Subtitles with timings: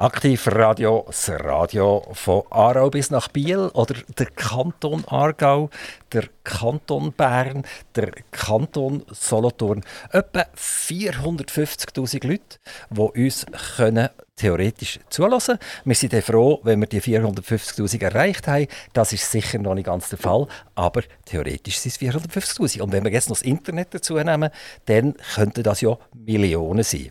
[0.00, 5.70] Aktiv Radio, das Radio von Aarau bis nach Biel oder der Kanton Aargau,
[6.12, 7.64] der Kanton Bern,
[7.96, 9.82] der Kanton Solothurn.
[10.12, 12.58] Etwa 450.000 Leute,
[12.90, 15.58] die uns können theoretisch zulassen.
[15.84, 18.68] Wir sind froh, wenn wir die 450.000 erreicht haben.
[18.92, 20.46] Das ist sicher noch nicht ganz der Fall,
[20.76, 22.82] aber theoretisch sind es 450.000.
[22.82, 24.50] Und wenn wir jetzt noch das Internet dazu nehmen,
[24.84, 27.10] dann könnten das ja Millionen sein.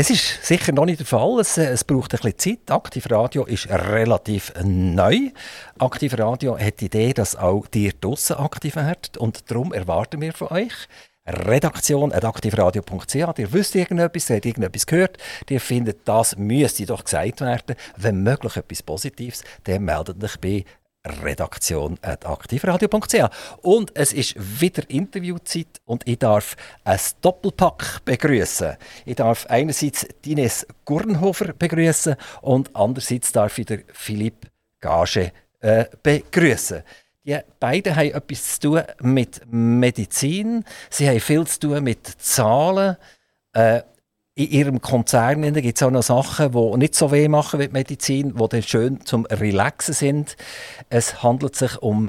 [0.00, 1.40] Es ist sicher noch nicht der Fall.
[1.40, 2.70] Es, äh, es braucht ein bisschen Zeit.
[2.70, 5.32] Aktivradio ist relativ neu.
[5.76, 9.16] Aktivradio hat die Idee, dass auch ihr draussen aktiv werdet.
[9.16, 10.72] Und darum erwarten wir von euch
[11.26, 13.14] Redaktion aktivradio.ch.
[13.14, 15.18] Ihr wisst irgendetwas, ihr habt irgendetwas gehört,
[15.50, 17.74] ihr findet, das müsste doch gesagt werden.
[17.96, 20.64] Wenn möglich etwas Positives, dann meldet euch bei
[21.10, 23.28] redaktion.aktivradio.ch.
[23.62, 28.76] Und es ist wieder Interviewzeit und ich darf ein Doppelpack begrüßen.
[29.04, 34.46] Ich darf einerseits Dines Gurnhofer begrüßen und andererseits darf ich den Philipp
[34.80, 36.82] Gage äh, begrüßen.
[37.24, 42.96] Die beiden haben etwas zu tun mit Medizin, sie haben viel zu tun mit Zahlen.
[43.52, 43.82] Äh,
[44.38, 47.72] in ihrem Konzern gibt es auch noch Sachen, die nicht so weh machen wie die
[47.72, 50.36] Medizin, die dann schön zum Relaxen sind.
[50.88, 52.08] Es handelt sich um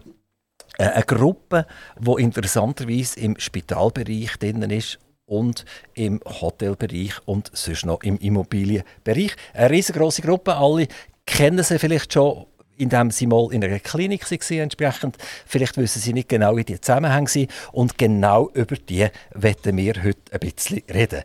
[0.77, 1.65] äh, eine Gruppe,
[1.99, 9.35] die interessanterweise im Spitalbereich drin ist und im Hotelbereich und sonst noch im Immobilienbereich.
[9.55, 10.87] Eine riesengroße Gruppe, alle
[11.25, 12.45] kennen sie vielleicht schon
[12.79, 15.17] indem sie mal in einer Klinik waren entsprechend.
[15.45, 17.51] Vielleicht wissen sie nicht genau, wie die Zusammenhänge sind.
[17.73, 21.23] Und genau über die werden wir heute ein bisschen reden.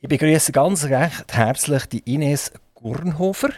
[0.00, 3.48] Ich begrüße ganz recht herzlich die Ines Gurnhofer.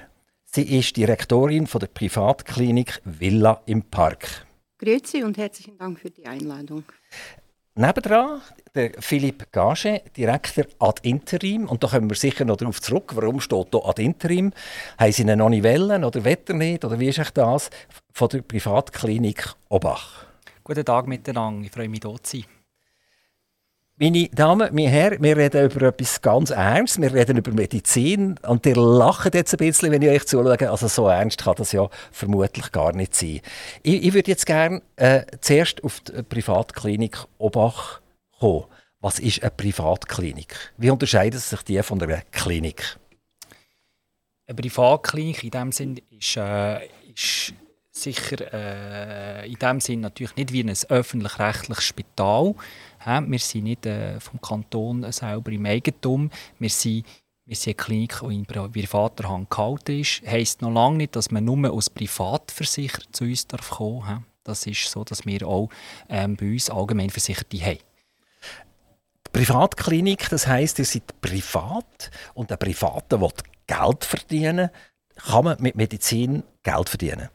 [0.46, 4.46] Sie ist Direktorin von der Privatklinik Villa im Park.
[4.78, 6.84] Grüezi und herzlichen Dank für die Einladung.
[7.74, 8.40] Nebendran
[8.74, 11.68] der Philipp Gage, Direktor ad interim.
[11.68, 13.12] Und da kommen wir sicher noch darauf zurück.
[13.14, 14.54] Warum steht hier ad interim?
[14.96, 16.86] Haben Sie noch nicht wollen oder wetter nicht?
[16.86, 17.68] Oder wie ist das?
[18.14, 20.24] Von der Privatklinik Obach.
[20.64, 21.66] Guten Tag miteinander.
[21.66, 22.59] Ich freue mich, hier zu sein.
[24.02, 26.98] Meine Damen, meine Herren, wir reden über etwas ganz Ernst.
[27.02, 28.38] Wir reden über Medizin.
[28.48, 30.70] Und ihr lacht jetzt ein bisschen, wenn ich euch zuschaue.
[30.70, 33.42] Also so ernst kann das ja vermutlich gar nicht sein.
[33.82, 38.00] Ich, ich würde jetzt gerne äh, zuerst auf die Privatklinik Obach
[38.38, 38.64] kommen.
[39.00, 40.72] Was ist eine Privatklinik?
[40.78, 42.98] Wie unterscheidet sich die von einer Klinik?
[44.46, 47.52] Eine Privatklinik in dem Sinn ist, äh, ist
[47.90, 52.54] sicher äh, in dem Sinn natürlich nicht wie ein öffentlich-rechtliches Spital.
[53.04, 56.30] Wir sind nicht äh, vom Kanton selber im Eigentum.
[56.58, 57.06] Wir sind,
[57.46, 60.22] wir sind eine Klinik, die in privater Hand gehalten ist.
[60.22, 64.22] Das heisst noch lange nicht, dass man nur als Privatversicherer zu uns darf kommen darf.
[64.44, 65.68] Das ist so, dass wir auch
[66.08, 67.78] ähm, bei uns Allgemeinversicherte haben.
[69.32, 73.30] Privatklinik, das heisst, ihr seid privat und der Private will
[73.66, 74.70] Geld verdienen.
[75.16, 77.28] Kann man mit Medizin Geld verdienen?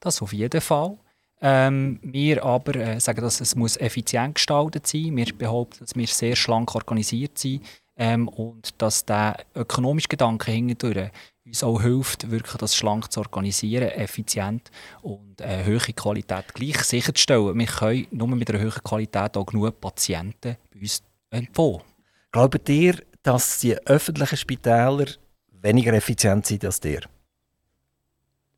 [0.00, 0.96] Das auf jeden Fall.
[1.44, 5.16] Ähm, wir aber äh, sagen, dass es muss effizient gestaltet sein.
[5.16, 7.62] Wir behaupten, dass wir sehr schlank organisiert sind
[7.96, 11.10] ähm, und dass der ökonomische Gedanke hintendurch
[11.44, 14.70] uns auch hilft, wirklich das schlank zu organisieren, effizient
[15.02, 17.58] und eine hohe Qualität gleich sicherzustellen.
[17.58, 21.82] Wir können nur mit einer hohen Qualität auch genug Patienten bei uns empfohlen.
[22.30, 25.06] Glaubt ihr, dass die öffentlichen Spitäler
[25.60, 27.02] weniger effizient sind als der?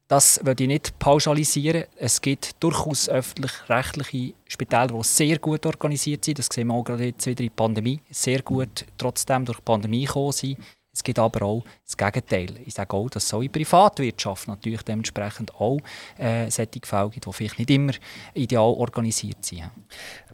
[0.07, 1.85] Das würde ich nicht pauschalisieren.
[1.97, 6.39] Es gibt durchaus öffentlich-rechtliche Spitäler, die sehr gut organisiert sind.
[6.39, 8.01] Das sehen wir auch gerade jetzt wieder in der Pandemie.
[8.11, 10.59] Sehr gut trotzdem durch die Pandemie gekommen sind.
[10.93, 12.51] Es gibt aber auch das Gegenteil.
[12.67, 15.79] Ich sage auch, dass es in Privatwirtschaft natürlich dementsprechend auch
[16.19, 17.93] äh, solche Fälle gibt, die vielleicht nicht immer
[18.35, 19.71] ideal organisiert sind.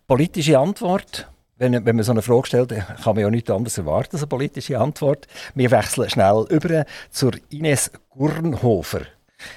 [0.06, 1.30] Politische Antwort?
[1.56, 4.28] Wenn, wenn man so eine Frage stellt, kann man ja nichts anderes erwarten als eine
[4.28, 5.28] politische Antwort.
[5.54, 9.02] Wir wechseln schnell über zur Ines Gurnhofer.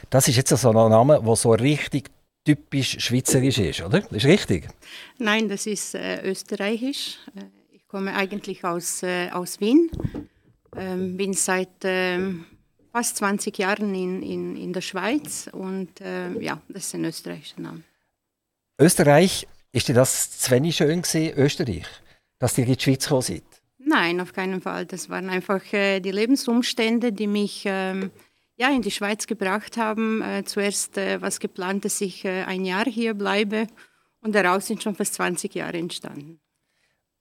[0.09, 2.09] Das ist jetzt so ein Name, der so richtig
[2.43, 4.01] typisch schweizerisch ist, oder?
[4.01, 4.67] Das ist richtig?
[5.17, 7.17] Nein, das ist äh, österreichisch.
[7.35, 9.89] Äh, ich komme eigentlich aus, äh, aus Wien.
[10.75, 12.45] Ähm, bin seit ähm,
[12.91, 17.61] fast 20 Jahren in, in, in der Schweiz und äh, ja, das ist ein österreichischer
[17.61, 17.83] Name.
[18.79, 21.85] Österreich, ist dir das zu wenig schön gewesen, Österreich,
[22.39, 23.43] dass ihr in die Schweiz gekommen seid?
[23.77, 24.85] Nein, auf keinen Fall.
[24.85, 28.11] Das waren einfach äh, die Lebensumstände, die mich ähm,
[28.55, 30.21] ja, in die Schweiz gebracht haben.
[30.21, 33.67] Äh, zuerst äh, was geplant, dass ich äh, ein Jahr hier bleibe
[34.21, 36.39] und daraus sind schon fast 20 Jahre entstanden.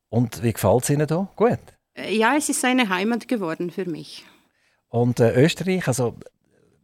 [0.08, 1.28] Und wie gefällt es Ihnen hier?
[1.36, 1.58] Gut?
[1.94, 4.24] Äh, ja, es ist eine Heimat geworden für mich.
[4.88, 6.16] Und äh, Österreich, also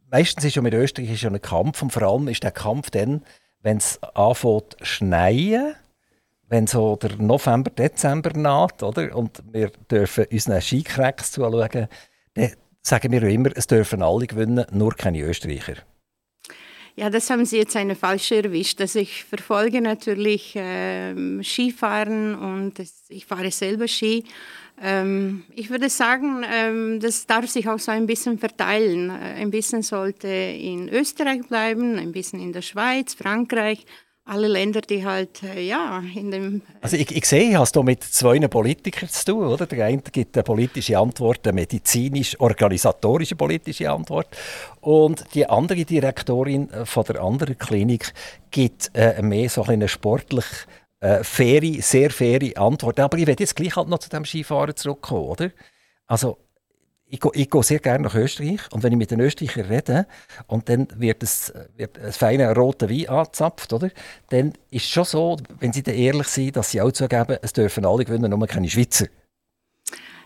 [0.09, 2.89] meistens ist ja mit Österreich ist ja ein Kampf und vor allem ist der Kampf
[2.89, 3.23] dann,
[3.61, 5.75] wenn es anfängt schneien,
[6.47, 9.15] wenn so der November, Dezember naht, oder?
[9.15, 11.87] Und wir dürfen unseren Skicracks zuschauen,
[12.33, 15.77] dann sagen wir immer, es dürfen alle gewinnen, nur keine Österreicher.
[16.95, 18.81] Ja, das haben Sie jetzt eine falsche erwischt.
[18.81, 22.73] Also ich verfolge natürlich ähm, Skifahren und
[23.07, 24.25] ich fahre selber Ski.
[24.81, 29.09] Ähm, ich würde sagen, ähm, das darf sich auch so ein bisschen verteilen.
[29.09, 33.85] Äh, ein bisschen sollte in Österreich bleiben, ein bisschen in der Schweiz, Frankreich
[34.29, 36.61] alle Länder, die halt, äh, ja, in dem...
[36.81, 39.65] Also ich, ich sehe, hast du mit zwei Politikern zu tun, oder?
[39.65, 44.27] Der eine gibt eine politische Antwort, eine medizinisch-organisatorische politische Antwort
[44.81, 48.13] und die andere Direktorin äh, von der anderen Klinik
[48.51, 50.45] gibt äh, mehr so eine sportlich
[50.99, 52.99] äh, faire, sehr faire Antwort.
[52.99, 55.51] Aber ich werde jetzt gleich halt noch zu dem Skifahren zurückkommen, oder?
[56.05, 56.37] Also
[57.09, 60.07] ich, ich gehe sehr gerne nach Österreich und wenn ich mit den Österreichern rede
[60.47, 63.89] und dann wird es wird ein feiner roter Wein angezapft, oder?
[64.29, 67.53] dann ist es schon so, wenn sie dann ehrlich sind, dass sie auch zugeben, es
[67.53, 69.07] dürfen alle gewinnen, nur keine Schweizer.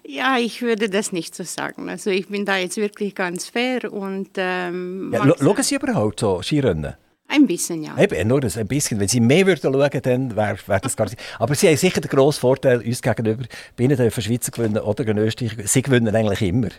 [0.05, 1.87] Ja, ich würde das nicht so sagen.
[1.87, 6.41] Also ich bin da jetzt wirklich ganz fair und ähm, ja, Schauen Sie überhaupt so
[6.41, 6.95] Skirennen?
[7.27, 7.97] Ein bisschen, ja.
[7.97, 8.99] Eben, nur ein bisschen.
[8.99, 11.17] Wenn Sie mehr würden schauen, dann wäre wär das gar nicht.
[11.39, 13.43] Aber Sie haben sicher den grossen Vorteil uns gegenüber,
[13.75, 15.53] bei Ihnen dürfen Schweizer gewinnen oder Österreich.
[15.65, 16.69] Sie gewinnen eigentlich immer.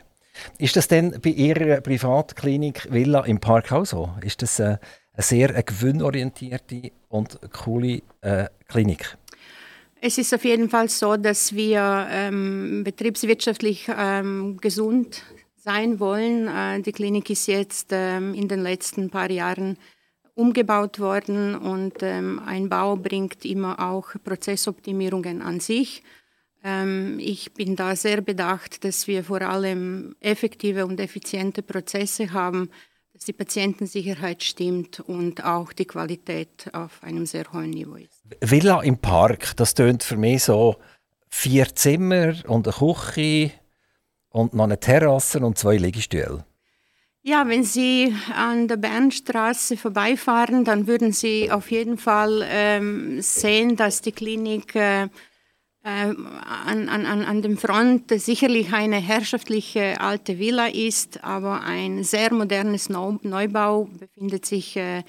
[0.59, 4.11] Ist das denn bei Ihrer Privatklinik Villa im Park auch so?
[4.23, 4.81] Ist das eine,
[5.13, 9.17] eine sehr eine gewinnorientierte und coole äh, Klinik?
[10.01, 15.23] Es ist auf jeden Fall so, dass wir ähm, betriebswirtschaftlich ähm, gesund
[15.57, 16.47] sein wollen.
[16.47, 19.79] Äh, die Klinik ist jetzt ähm, in den letzten paar Jahren
[20.35, 26.03] umgebaut worden und ähm, ein Bau bringt immer auch Prozessoptimierungen an sich.
[26.65, 32.71] Ähm, ich bin da sehr bedacht, dass wir vor allem effektive und effiziente Prozesse haben,
[33.13, 38.25] dass die Patientensicherheit stimmt und auch die Qualität auf einem sehr hohen Niveau ist.
[38.41, 40.77] Villa im Park, das tönt für mich so
[41.29, 43.53] vier Zimmer und eine Küche
[44.31, 46.45] und noch eine Terrasse und zwei Liegestühle.
[47.27, 53.77] Ja, wenn Sie an der Bernstraße vorbeifahren, dann würden Sie auf jeden Fall ähm, sehen,
[53.77, 55.09] dass die Klinik äh,
[55.83, 62.91] an, an, an dem Front sicherlich eine herrschaftliche alte Villa ist, aber ein sehr modernes
[62.91, 65.03] Neubau befindet sich äh,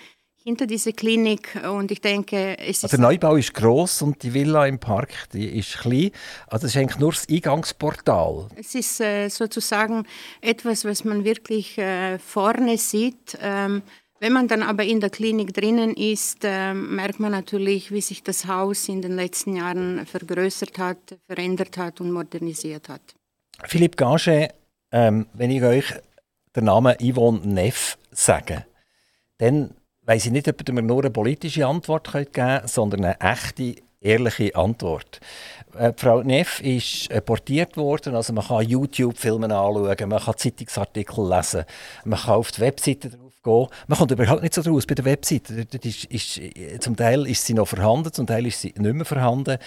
[0.45, 2.91] hinter dieser Klinik und ich denke, es also ist...
[2.91, 6.11] Der Neubau ist groß und die Villa im Park, die ist klein.
[6.45, 8.49] Also es ist eigentlich nur das Eingangsportal.
[8.55, 10.05] Es ist äh, sozusagen
[10.41, 13.35] etwas, was man wirklich äh, vorne sieht.
[13.41, 13.81] Ähm,
[14.19, 18.21] wenn man dann aber in der Klinik drinnen ist, äh, merkt man natürlich, wie sich
[18.21, 23.01] das Haus in den letzten Jahren vergrößert hat, verändert hat und modernisiert hat.
[23.63, 24.49] Philipp Gage,
[24.91, 25.91] ähm, wenn ich euch
[26.55, 28.67] den Namen Yvonne Neff sage,
[29.39, 29.71] dann
[30.05, 34.55] weiß ich nicht, ob mir nur eine politische Antwort geben könnt, sondern eine echte, ehrliche
[34.55, 35.19] Antwort.
[35.77, 41.27] Äh, Frau Neff ist äh, portiert worden, also man kann YouTube-Filme anschauen, man kann Zeitungsartikel
[41.27, 41.65] lesen,
[42.05, 43.11] man kann auf die Webseite
[43.45, 43.67] gehen.
[43.87, 45.65] Man kommt überhaupt nicht so draus bei der Webseite.
[45.81, 46.41] Ist, ist,
[46.81, 49.57] zum Teil ist sie noch vorhanden, zum Teil ist sie nicht mehr vorhanden.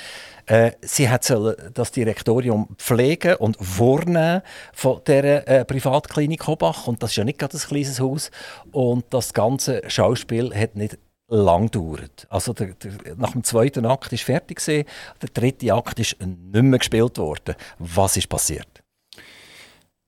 [0.47, 1.33] Äh, sie hat
[1.75, 4.43] das Direktorium pflegen und vornehmen
[4.73, 8.31] von der äh, Privatklinik Hobach und das ist ja nicht gerade ein kleines Haus
[8.73, 10.99] und das ganze Schauspiel hat nicht
[11.29, 12.27] lang gedauert.
[12.31, 14.89] Also der, der, nach dem zweiten Akt ist fertig gewesen,
[15.23, 17.55] der dritte Akt ist nicht mehr gespielt worden.
[17.79, 18.78] Was ist passiert?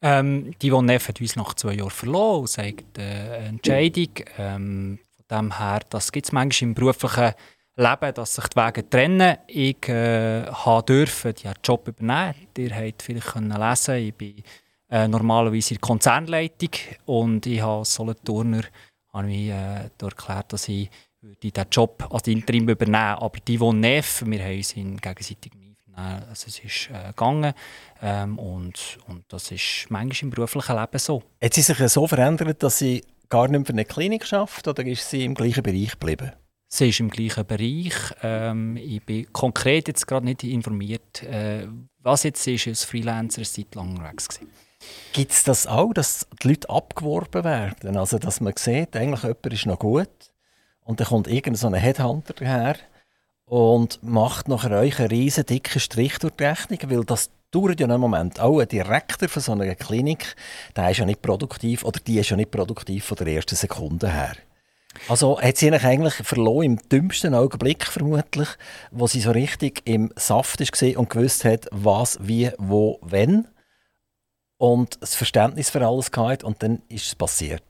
[0.02, 4.09] Ähm, die, die Neff hat uns nach zwei Jahren verloren, sagt äh, Entscheidung.
[4.38, 7.35] Ähm, von dem her, das gibt es manchmal im beruflichen
[7.76, 9.37] Leben, dass sich die Wege trennen.
[9.47, 10.45] Ich äh,
[10.87, 12.35] durfte den Job übernehmen.
[12.57, 14.42] Ihr habt vielleicht können lesen ich bin
[14.88, 16.71] äh, normalerweise in der Konzernleitung
[17.07, 18.62] und ich habe Solothurner
[19.12, 20.88] habe äh, erklärt, dass ich
[21.42, 23.61] diesen Job als Interim übernehmen Aber die, die
[24.26, 25.52] wir haben uns gegenseitig
[26.28, 27.54] also es ist äh, gegangen
[28.02, 31.23] ähm, und, und das ist manchmal im beruflichen Leben so.
[31.42, 34.85] Hat sie sich so verändert, dass sie gar nicht mehr für eine Klinik schafft oder
[34.85, 36.33] ist sie im gleichen Bereich geblieben?
[36.69, 37.95] Sie ist im gleichen Bereich.
[38.23, 41.66] Ähm, ich bin konkret jetzt gerade nicht informiert, äh,
[41.99, 44.40] was jetzt ist, als Freelancer eine Zeit lang unterwegs
[45.12, 47.97] Gibt es das auch, dass die Leute abgeworben werden?
[47.97, 50.09] Also, dass man sieht, eigentlich jemand ist noch gut
[50.85, 52.76] und dann kommt irgendein so Headhunter daher
[53.50, 57.87] und macht nachher euch einen riesen dicken Strich durch die Rechnung, weil das dauert ja
[57.88, 58.38] einen Moment.
[58.38, 60.37] Auch ein Direktor von so einer Klinik,
[60.76, 64.12] der ist ja nicht produktiv oder die ist ja nicht produktiv von der ersten Sekunde
[64.12, 64.37] her.
[65.09, 68.49] Also hat sie eigentlich verloren im dümmsten Augenblick vermutlich,
[68.92, 73.49] wo sie so richtig im Saft ist und gewusst hat, was, wie, wo, wenn
[74.59, 77.64] und das Verständnis für alles gehabt und dann ist es passiert.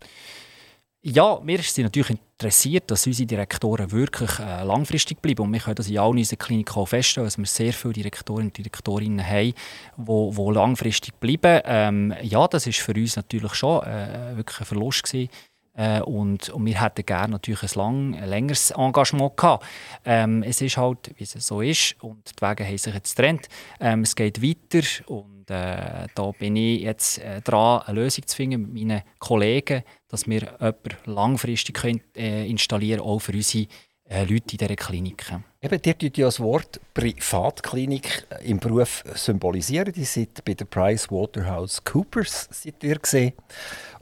[1.00, 5.42] Ja, mir ist sie natürlich interessiert, dass unsere Direktoren wirklich äh, langfristig bleiben.
[5.42, 8.46] Und wir können das in allen unseren Kliniken auch feststellen, dass wir sehr viele Direktoren
[8.46, 9.52] und Direktorinnen haben,
[9.98, 11.60] die langfristig bleiben.
[11.64, 15.28] Ähm, ja, das ist für uns natürlich schon äh, wirklich ein Verlust gewesen.
[15.76, 19.66] Äh, und, und, wir hätten gerne natürlich ein, lang, ein längeres Engagement gehabt.
[20.04, 23.48] Ähm, es ist halt, wie es so ist, und die Wege haben sich jetzt getrennt.
[23.78, 28.36] Ähm, es geht weiter und äh, da bin ich jetzt äh, dran, eine Lösung zu
[28.36, 33.66] finden mit meinen Kollegen, dass wir jemanden langfristig können, äh, installieren können, auch für unsere
[34.10, 35.32] äh, Leute in dieser Klinik.
[35.62, 39.92] Eben, dir tut ja das Wort Privatklinik im Beruf symbolisieren.
[39.92, 43.32] Die sind bei der PricewaterhouseCoopers seid ihr gesehen.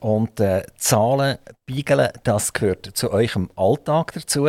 [0.01, 4.49] Und äh, Zahlen beigeln, das gehört zu eurem Alltag dazu.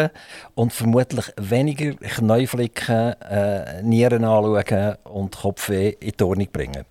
[0.56, 6.86] Und vermutlich weniger Kneuflicken, äh, Nieren anschauen und Kopfweh in die Ordnung bringen.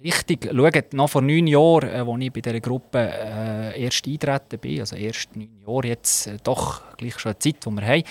[0.00, 4.58] Richtig, schaut, noch vor neun Jahren, äh, als ich bei dieser Gruppe äh, erst eingetreten
[4.60, 8.02] bin, also erst neun Jahre, jetzt äh, doch gleich schon eine Zeit, die wir haben,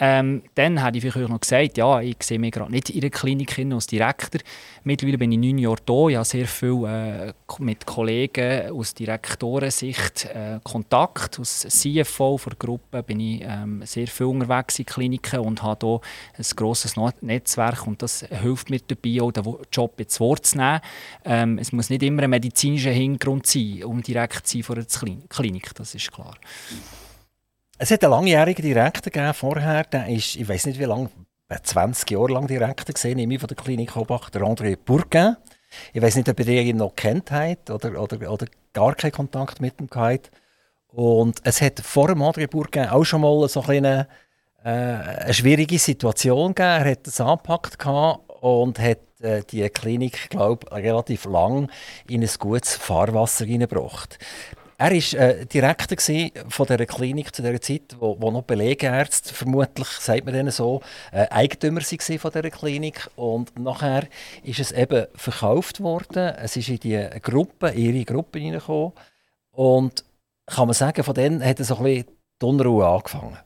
[0.00, 3.10] ähm, dann habe ich vielleicht noch gesagt, ja, ich sehe mich gerade nicht in der
[3.10, 4.40] Klinik als Direktor.
[4.82, 10.24] Mittlerweile bin ich neun Jahre da, ich habe sehr viel äh, mit Kollegen aus Direktorensicht
[10.24, 11.38] äh, Kontakt.
[11.38, 16.00] Als CFO der Gruppe bin ich ähm, sehr viel unterwegs in Kliniken und habe hier
[16.38, 17.86] ein grosses Netzwerk.
[17.86, 20.80] Und das hilft mir dabei, auch den Job ins Wort zu nehmen
[21.42, 25.74] ähm, es muss nicht immer ein medizinischer Hintergrund sein, um direkt zu von einer Klinik,
[25.74, 26.36] das ist klar.
[27.78, 31.10] Es hat einen langjährigen Direktor gegeben vorher, der ist, ich weiß nicht wie lange,
[31.62, 35.36] 20 Jahre lang Direktor gesehen, nämlich von der Klinik Hobach, der André Bourguin.
[35.92, 39.80] Ich weiß nicht, ob ihr ihn noch kennt oder, oder, oder gar keinen Kontakt mit
[39.80, 40.30] ihm gehabt.
[40.88, 44.08] Und es hat vor dem André Bourguin auch schon mal so eine,
[44.64, 46.84] äh, eine schwierige Situation gegeben.
[46.86, 47.78] Er hat das angepackt
[48.46, 51.68] und hat äh, die Klinik, glaube relativ lang
[52.08, 54.20] in ein gutes Fahrwasser hineingebracht.
[54.78, 55.98] Er war äh, Direktor
[56.48, 60.80] von dieser Klinik zu dieser Zeit, wo, wo noch Belegärzte, vermutlich sagt man denen so,
[61.10, 63.10] äh, Eigentümer waren von dieser Klinik.
[63.16, 64.06] Und nachher
[64.44, 66.34] ist es eben verkauft worden.
[66.36, 68.92] Es ist in die Gruppe, ihre Gruppe hineingekommen.
[69.50, 70.04] Und
[70.46, 72.06] kann man sagen, von denen hat es so ein bisschen
[72.40, 73.38] die Unruhe angefangen.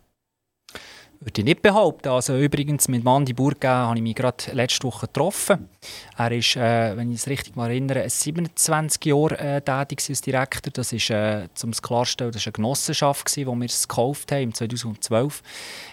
[1.22, 2.08] Würde ich nicht behaupten.
[2.08, 5.68] Also übrigens mit Mandy Burgau habe ich mich gerade letzte Woche getroffen.
[6.16, 10.72] Er ist, äh, wenn ich es richtig mal erinnere, 27 Jahre äh, tätig als Direktor.
[10.72, 14.32] Das ist, äh, um es klarzustellen, das war eine Genossenschaft, gewesen, wo wir es gekauft
[14.32, 15.42] haben, im 2012.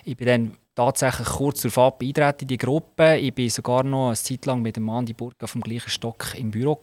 [0.05, 3.17] Ich bin dann tatsächlich kurz darauf eingetreten in die Gruppe.
[3.17, 6.51] Ich war sogar noch eine Zeit lang mit dem Andi Burga vom gleichen Stock im
[6.51, 6.79] Büro.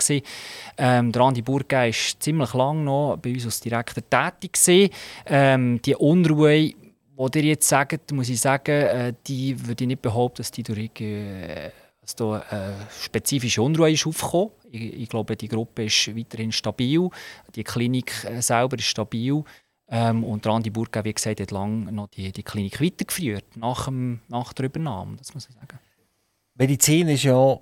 [0.76, 4.90] Ähm, der Andi Burga war ziemlich lange noch bei uns als Direktor tätig.
[5.24, 6.74] Ähm, die Unruhe
[7.16, 10.62] was ihr jetzt sagt, muss ich sagen, äh, die würde ich nicht behaupten, dass die
[10.62, 11.70] durch äh,
[12.04, 14.50] dass da äh, spezifische Unruhe ist aufgekommen.
[14.70, 17.08] Ich, ich, glaube, die Gruppe ist weiterhin stabil,
[17.54, 19.42] die Klinik äh, selber ist stabil.
[19.88, 24.20] Ähm, und Randi Burg, wie gesagt, hat lange noch die, die Klinik weitergeführt, nach, dem,
[24.28, 25.78] nach der Übernahme, das muss ich sagen.
[26.54, 27.58] Medizin ist ja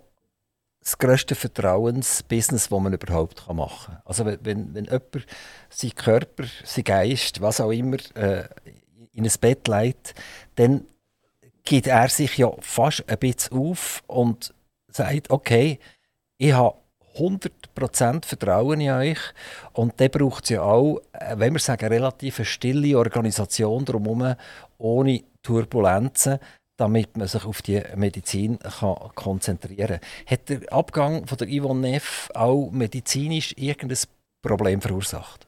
[0.81, 4.03] das grösste Vertrauensbusiness, das man überhaupt machen kann.
[4.05, 5.27] Also wenn, wenn, wenn jemand
[5.69, 8.49] seinen Körper, seinen Geist, was auch immer, äh,
[9.13, 10.15] in ein Bett legt,
[10.57, 10.87] dann
[11.65, 14.55] gibt er sich ja fast ein bisschen auf und
[14.89, 15.79] sagt, okay,
[16.39, 16.77] ich habe
[17.17, 19.19] 100% Vertrauen in euch
[19.75, 24.35] und dann braucht es ja auch, äh, wenn wir sagen, eine relativ stille Organisation drumherum,
[24.79, 26.39] ohne Turbulenzen,
[26.77, 30.27] damit man sich auf die Medizin kann konzentrieren kann.
[30.27, 33.99] Hat der Abgang von der Yvonne Neff auch medizinisch irgendein
[34.43, 35.47] Problem verursacht?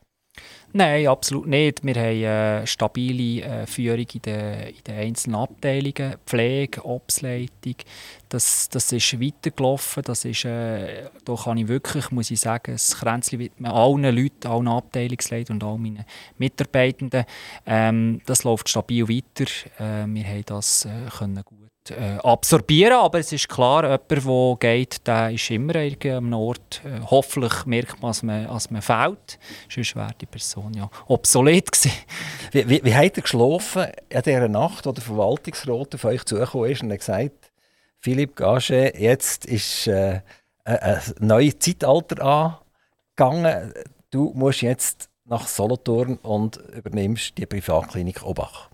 [0.77, 1.85] Nein, absolut nicht.
[1.85, 6.17] Wir haben eine äh, stabile äh, Führung in den, in den einzelnen Abteilungen.
[6.27, 7.77] Pflege, Obsleitung,
[8.29, 10.03] das, das ist weitergelaufen.
[10.03, 14.49] Das ist, äh, da kann ich wirklich, muss ich sagen, das Kränzchen widmen allen Leuten,
[14.49, 16.05] allen Abteilungsleitern und all meinen
[16.39, 17.25] Mitarbeitenden.
[17.67, 19.49] Ähm, das läuft stabil weiter.
[19.79, 22.95] Äh, wir haben das äh, können gut äh, absorbieren.
[22.95, 26.83] Aber es ist klar, jemand, der geht, der ist immer an einem Ort.
[26.85, 29.39] Äh, hoffentlich merkt man, dass man, dass man fehlt.
[29.69, 31.93] Sonst wäre die Person ja obsolet gewesen.
[32.53, 36.71] Wie, wie, wie hat er geschlafen in dieser Nacht, wo der Verwaltungsrat auf euch zugekommen
[36.71, 37.53] ist und hat gesagt,
[37.99, 40.21] Philipp Gage, jetzt ist äh,
[40.65, 42.63] ein neues Zeitalter
[43.17, 43.73] angegangen.
[44.11, 48.69] Du musst jetzt nach Solothurn und übernimmst die Privatklinik Obach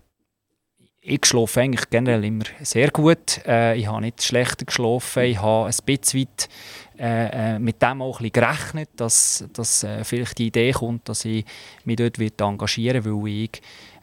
[1.01, 3.41] ich schlafe eigentlich generell immer sehr gut.
[3.45, 5.23] Äh, ich habe nicht schlechter geschlafen.
[5.23, 6.49] Ich habe ein bisschen weit
[6.99, 11.09] äh, äh, mit dem auch ein bisschen gerechnet, dass, dass äh, vielleicht die Idee kommt,
[11.09, 11.43] dass ich
[11.85, 13.61] mich dort wird engagieren will, weil ich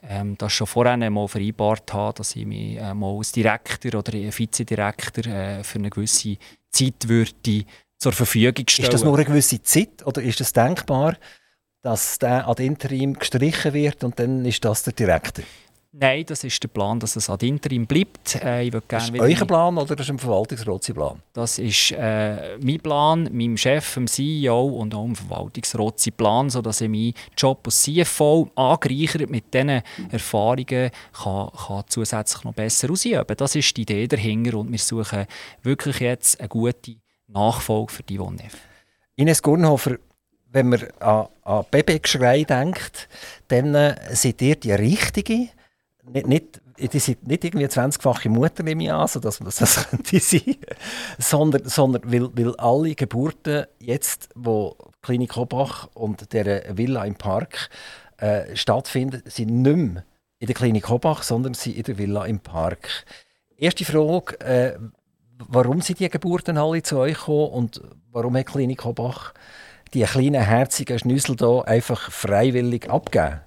[0.08, 4.12] ähm, das schon vorher einmal vereinbart habe, dass ich mich äh, mal als Direktor oder
[4.12, 6.36] Vizedirektor äh, für eine gewisse
[6.70, 7.64] Zeit würde
[7.96, 8.86] zur Verfügung stellen.
[8.86, 11.16] Ist das nur eine gewisse Zeit oder ist es denkbar,
[11.82, 15.44] dass der ad interim gestrichen wird und dann ist das der Direktor?
[16.00, 18.36] Nein, das ist der Plan, dass es ad interim bleibt.
[18.36, 21.20] Äh, ich ist das euer Plan oder ist das ein Verwaltungsrat Plan?
[21.32, 26.82] Das ist äh, mein Plan, meinem Chef, dem CEO und auch dem Verwaltungsrat Plan, sodass
[26.82, 33.24] ich meinen Job als CFO angereichert mit diesen Erfahrungen kann, kann zusätzlich noch besser ausüben
[33.36, 35.26] Das ist die Idee dahinter und wir suchen
[35.62, 36.94] wirklich jetzt eine gute
[37.26, 38.56] Nachfolge für die WONEF.
[39.16, 39.96] Ines Gurnhofer,
[40.52, 43.08] wenn man an, an Babygeschrei denkt,
[43.48, 45.48] dann äh, seid ihr die Richtige
[46.12, 49.88] nicht, nicht, die sind nicht irgendwie 20-fache Mutter, nehme ich an, also dass das, das
[49.88, 50.56] könnte sein,
[51.18, 57.70] sondern, sondern weil, weil alle Geburten jetzt, wo Klinik Hobach und der Villa im Park
[58.18, 60.04] äh, stattfinden, sind nicht mehr
[60.38, 63.04] in der Klinik Hobach, sondern sie in der Villa im Park.
[63.56, 64.78] Erste Frage, äh,
[65.48, 67.80] warum sind die Geburten alle zu euch gekommen und
[68.12, 69.34] warum hat Klinik Hobach
[69.94, 73.40] die kleinen herzigen Schnüssel hier einfach freiwillig abgegeben?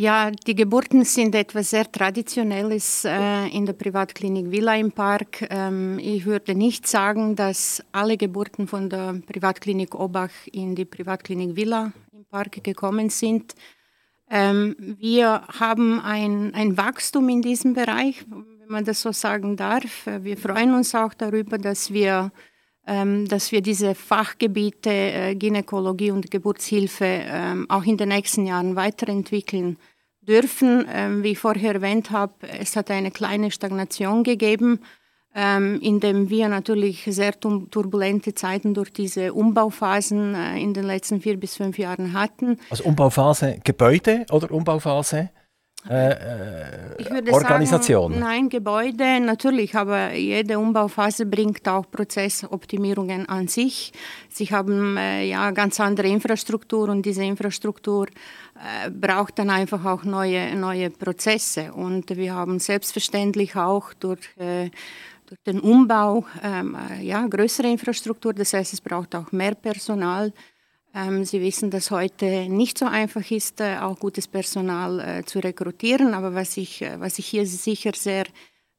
[0.00, 5.46] Ja, die Geburten sind etwas sehr Traditionelles äh, in der Privatklinik Villa im Park.
[5.50, 11.54] Ähm, ich würde nicht sagen, dass alle Geburten von der Privatklinik Obach in die Privatklinik
[11.54, 13.54] Villa im Park gekommen sind.
[14.30, 20.06] Ähm, wir haben ein, ein Wachstum in diesem Bereich, wenn man das so sagen darf.
[20.06, 22.32] Wir freuen uns auch darüber, dass wir
[23.28, 29.76] dass wir diese Fachgebiete äh, Gynäkologie und Geburtshilfe ähm, auch in den nächsten Jahren weiterentwickeln
[30.22, 30.86] dürfen.
[30.92, 34.80] Ähm, wie ich vorher erwähnt habe, es hat eine kleine Stagnation gegeben,
[35.32, 41.38] in dem wir natürlich sehr turbulente Zeiten durch diese Umbauphasen äh, in den letzten vier
[41.38, 42.58] bis fünf Jahren hatten.
[42.68, 45.30] Also Umbauphase Gebäude oder Umbauphase
[45.88, 48.12] äh, äh, Organisation?
[48.12, 53.92] Sagen, nein, Gebäude natürlich, aber jede Umbauphase bringt auch Prozessoptimierungen an sich.
[54.28, 60.04] Sie haben äh, ja ganz andere Infrastruktur und diese Infrastruktur äh, braucht dann einfach auch
[60.04, 61.72] neue, neue Prozesse.
[61.72, 64.28] Und wir haben selbstverständlich auch durch
[65.30, 70.32] durch den Umbau ähm, äh, ja, größere Infrastruktur, das heißt, es braucht auch mehr Personal.
[70.94, 75.38] Ähm, Sie wissen, dass heute nicht so einfach ist, äh, auch gutes Personal äh, zu
[75.38, 76.14] rekrutieren.
[76.14, 78.24] Aber was ich, äh, was ich hier sicher sehr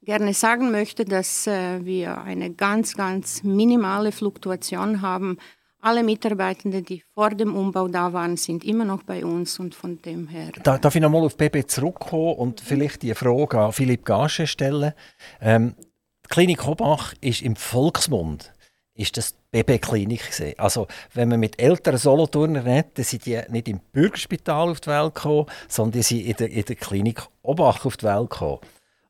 [0.04, 5.38] gerne sagen möchte, dass wir eine ganz, ganz minimale Fluktuation haben.
[5.80, 10.02] Alle Mitarbeitenden, die vor dem Umbau da waren, sind immer noch bei uns und von
[10.02, 10.50] dem her.
[10.64, 14.94] darf ich nochmal auf BB zurückkommen und vielleicht die Frage an Philipp Gasche stellen?
[15.40, 18.52] Ähm, die Klinik Hobach ist im Volksmund
[18.94, 20.58] ist das Babyklinik gesehen.
[20.58, 24.90] Also wenn man mit älteren Solothurner redet, dann sind die nicht im Bürgerspital auf die
[24.90, 28.60] Welt gekommen, sondern die sind in der, in der Klinik Obach auf die Welt gekommen.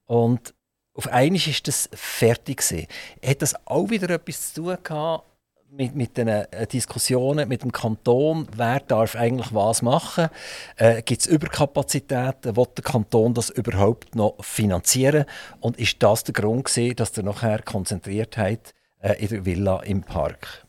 [0.06, 0.54] Und
[0.94, 2.88] auf einmal ist das fertig gewesen.
[3.26, 5.26] Hat das auch wieder etwas zu tun gehabt
[5.72, 10.28] mit, mit den äh, Diskussionen mit dem Kanton, wer darf eigentlich was machen?
[10.76, 12.58] Äh, Gibt es Überkapazitäten?
[12.58, 15.26] Will der Kanton das überhaupt noch finanzieren?
[15.62, 20.02] Und ist das der Grund gewesen, dass der nachher konzentriert hat in der Villa im
[20.02, 20.66] Park?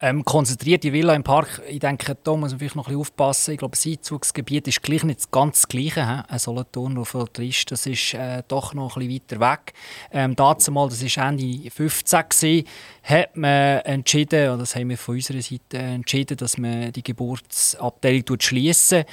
[0.00, 3.52] Ähm, konzentrierte Villa im Park, ich denke, da muss man vielleicht noch ein bisschen aufpassen.
[3.52, 6.04] Ich glaube, das Einzugsgebiet ist gleich nicht ganz das Gleiche.
[6.04, 6.22] He?
[6.28, 9.72] Ein Solothurn auf Trist, das ist äh, doch noch ein bisschen weiter weg.
[10.10, 12.66] Ähm, dazu mal, das war Ende 15 gewesen,
[13.04, 18.40] hat man entschieden, oder das haben wir von unserer Seite entschieden, dass man die Geburtsabteilung
[18.40, 19.04] schließen.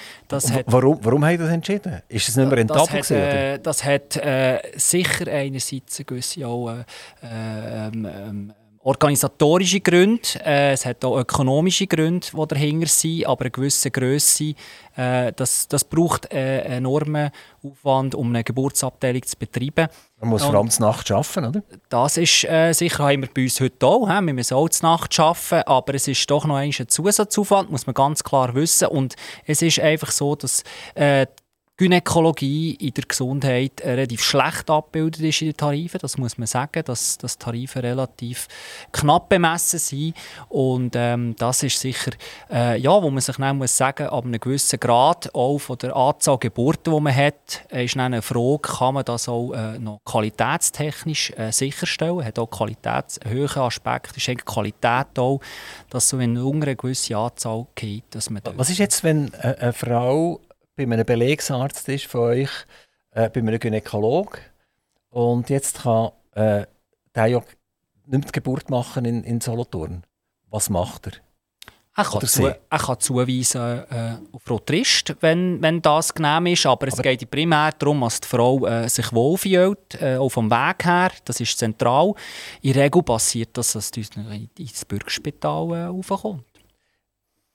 [0.65, 2.02] Warum, warum haben Sie das entschieden?
[2.10, 6.48] Ist es nicht mehr rentabel das hat, äh, das hat äh, sicher einerseits eine gewisse
[6.48, 6.84] auch, äh,
[7.24, 13.52] ähm, ähm, organisatorische Gründe, äh, es hat auch ökonomische Gründe, die dahinter sind, aber eine
[13.52, 14.56] gewisse Größe,
[14.96, 17.32] äh, das, das braucht äh, einen enormen
[17.63, 19.88] Aufwand, um eine Geburtsabteilung zu betreiben.
[20.20, 21.63] Man muss vor allem Nacht arbeiten, oder?
[21.89, 24.08] Das ist äh, sicher, haben wir bei uns heute auch.
[24.08, 24.26] He?
[24.26, 28.24] Wir müssen auch Nacht arbeiten, aber es ist doch noch ein Zusatzaufwand, muss man ganz
[28.24, 28.88] klar wissen.
[28.88, 29.15] Und
[29.46, 30.63] es ist einfach so, dass
[30.96, 31.28] äh,
[31.82, 35.98] Gynäkologie in der Gesundheit relativ schlecht abgebildet ist in den Tarifen.
[36.00, 38.48] Das muss man sagen, dass, dass Tarife relativ
[38.91, 40.13] knapp bemessen sind.
[40.50, 42.12] Und ähm, das ist sicher,
[42.52, 45.96] äh, ja, wo man sich dann muss sagen, ab einem gewissen Grad auch von der
[45.96, 50.02] Anzahl Geburten, die man hat, ist dann eine Frage, kann man das auch äh, noch
[50.06, 52.24] qualitätstechnisch äh, sicherstellen?
[52.24, 55.39] Hat auch Qualitätshöhe Aspekte, ist eigentlich Qualität auch,
[55.89, 59.74] dass so in unter eine gewisse Anzahl geht, dass man Was ist jetzt, wenn eine
[59.74, 60.39] Frau
[60.76, 62.50] bei einem Belegsarzt ist von euch,
[63.12, 64.40] äh, bei einem Gynäkolog
[65.10, 66.66] und jetzt kann äh,
[67.16, 67.42] der ja
[68.06, 70.04] nicht die Geburt machen in, in Solothurn.
[70.50, 71.14] Was macht er?
[71.94, 76.88] Er kann, zu, er kann zuweisen äh, auf Rotrist, wenn, wenn das genehm ist, aber,
[76.88, 80.86] aber es geht primär darum, dass die Frau äh, sich wohlfühlt, äh, auch vom Weg
[80.86, 82.14] her, das ist zentral.
[82.62, 86.46] In der Regel passiert das, dass ins Bürgerspital äh, raufkommt.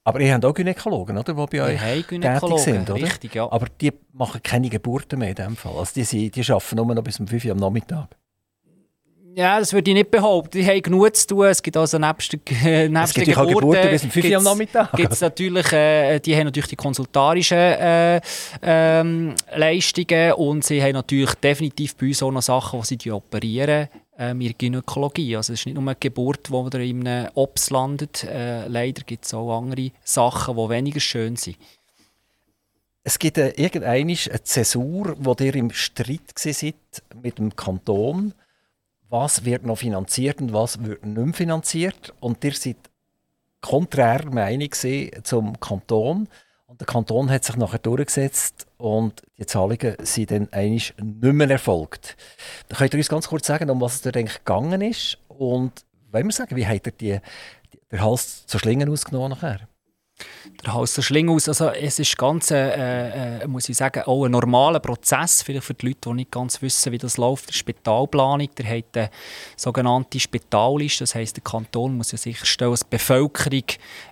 [0.07, 3.03] Aber ihr habt auch Gynäkologen, oder, die bei euch tätig sind, oder?
[3.03, 3.51] Richtig, ja.
[3.51, 5.77] Aber die machen keine Geburten mehr in dem Fall.
[5.77, 8.07] Also die, sind, die arbeiten nur noch bis um 5 Uhr am Nachmittag.
[9.35, 10.59] Ja, das würde ich nicht behaupten.
[10.59, 11.47] Die haben genug zu tun.
[11.47, 14.45] Es gibt also nebst, äh, nebst es gibt Geburten, Geburten bis um 5 Uhr am
[14.45, 14.93] Nachmittag.
[14.93, 18.21] Gibt's natürlich, äh, die haben natürlich die konsultarischen äh,
[18.63, 23.89] ähm, Leistungen und sie haben natürlich definitiv bei uns auch noch Sachen, die sie operieren
[24.19, 25.37] ähm, in Gynäkologie.
[25.37, 28.25] Also es ist nicht nur eine Geburt, wo man in einem Ops landet.
[28.25, 31.57] Äh, leider gibt es auch andere Sachen, die weniger schön sind.
[33.05, 36.75] Es gibt äh, irgendeine Zäsur, wo ihr im Streit seid
[37.23, 38.35] mit dem Kanton
[39.09, 42.13] was wird noch finanziert und was wird nicht mehr finanziert.
[42.21, 42.77] Und ihr seid
[43.61, 44.71] konträr Meinung
[45.23, 46.29] zum Kanton.
[46.79, 52.17] Der Kanton hat sich nachher durchgesetzt und die Zahlungen sind dann eigentlich nicht mehr erfolgt.
[52.69, 55.73] Könnt ihr uns ganz kurz sagen, um was es da eigentlich gegangen ist und
[56.13, 57.21] wollen wir sagen, wie habt ihr die,
[57.91, 59.69] den Hals zu Schlingen ausgenommen nachher?
[60.65, 61.49] Der Hals der Schlinge aus.
[61.49, 65.75] Also es ist ganz, äh, äh, muss ich sagen, auch ein normaler Prozess, vielleicht für
[65.75, 68.49] die Leute, die nicht ganz wissen, wie das läuft, der Spitalplanung.
[68.57, 69.11] Der hat eine
[69.57, 73.65] sogenannte Spitalliste, das heisst, der Kanton muss ja sicherstellen, dass die Bevölkerung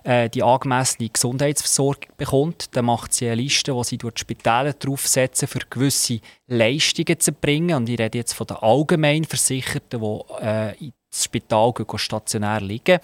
[0.03, 2.75] äh, die angemessene Gesundheitsversorgung bekommt.
[2.75, 7.31] Dann macht sie eine Liste, wo sie durch die Spitäler draufsetzen, für gewisse Leistungen zu
[7.31, 7.75] bringen.
[7.75, 12.99] Und ich rede jetzt von den Allgemeinversicherten, die äh, ins Spital stationär liegen.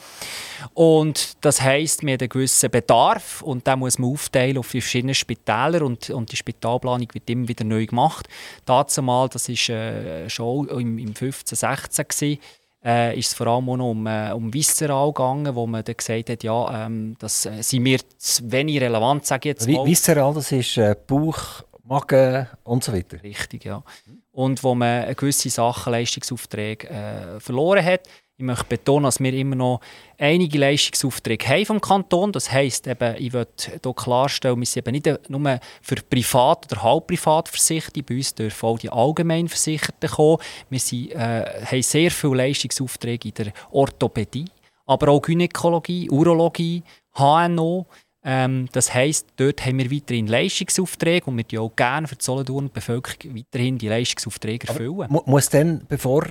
[0.73, 5.13] Und das heisst, wir haben einen gewissen Bedarf und den muss man aufteilen auf verschiedene
[5.13, 8.27] Spitäler und, und die Spitalplanung wird immer wieder neu gemacht.
[8.65, 12.39] Dazu mal, das war äh, schon im, im 15, 16 gewesen,
[12.83, 15.95] äh, ist es vor allem auch noch um, äh, um Visceral gegangen, wo man dann
[15.95, 19.85] gesagt hat, ja, ähm, das äh, sind mir zu wenig relevant, sage ich jetzt mal.
[19.85, 23.21] Visceral, das ist äh, Bauch, Magen und so weiter.
[23.21, 23.83] Richtig, ja
[24.31, 28.01] und wo man gewisse Sachen, Leistungsaufträge äh, verloren hat.
[28.37, 29.81] Ich möchte betonen, dass wir immer noch
[30.17, 32.31] einige Leistungsaufträge haben vom Kanton.
[32.31, 36.81] Das heisst, eben, ich möchte hier klarstellen, wir sind eben nicht nur für privat oder
[36.81, 38.03] halbprivat versichert.
[38.03, 40.37] Bei uns dürfen auch die Allgemeinversicherten kommen.
[40.69, 44.45] Wir sind, äh, haben sehr viele Leistungsaufträge in der Orthopädie,
[44.87, 46.81] aber auch Gynäkologie, Urologie,
[47.13, 47.85] HNO.
[48.23, 52.23] Ähm, das heisst, dort haben wir weiterhin Leistungsaufträge und wir die auch gerne für die
[52.23, 55.07] Solothurn Bevölkerung weiterhin die Leistungsaufträge erfüllen.
[55.09, 56.27] Mu muss dann, bevor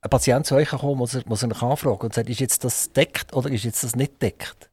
[0.00, 2.92] ein Patient zu euch kommt, muss er, muss er anfragen und sagt, ist jetzt das
[2.92, 4.70] deckt oder ist jetzt das nicht deckt?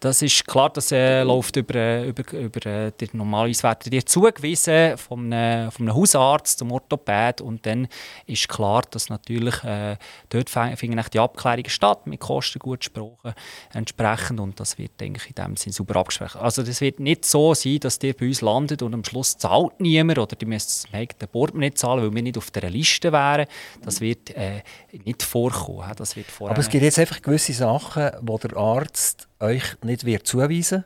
[0.00, 4.04] Das ist klar, das äh, läuft über, äh, über, über äh, die, normalerweise werden dir
[4.04, 7.88] zugewiesen von einem, von einem Hausarzt zum Orthopäd und dann
[8.26, 9.96] ist klar, dass natürlich äh,
[10.28, 13.34] dort finden die Abklärungen statt, mit Kosten gut gesprochen
[13.72, 16.40] entsprechend und das wird denke ich, in dem Sinne super abgesprochen.
[16.40, 19.80] Also das wird nicht so sein, dass die bei uns landet und am Schluss zahlt
[19.80, 23.12] niemand oder die müssen das eigene Board nicht zahlen, weil wir nicht auf der Liste
[23.12, 23.46] wären.
[23.82, 24.62] Das wird äh,
[25.04, 25.90] nicht vorkommen.
[25.96, 30.26] Das wird Aber es gibt jetzt einfach gewisse Sachen, wo der Arzt euch nicht wird
[30.26, 30.84] zuweisen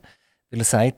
[0.50, 0.96] weil er sagt,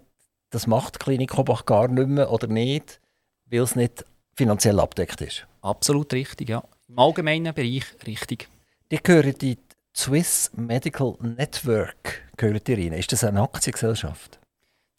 [0.51, 3.01] das macht die Klinik Kobach gar nicht mehr oder nicht,
[3.47, 5.47] weil es nicht finanziell abdeckt ist.
[5.61, 6.63] Absolut richtig, ja.
[6.89, 8.49] Im allgemeinen Bereich richtig.
[8.91, 9.59] Die gehören die
[9.95, 12.93] Swiss Medical Network gehört rein.
[12.93, 14.39] Ist das eine Aktiengesellschaft?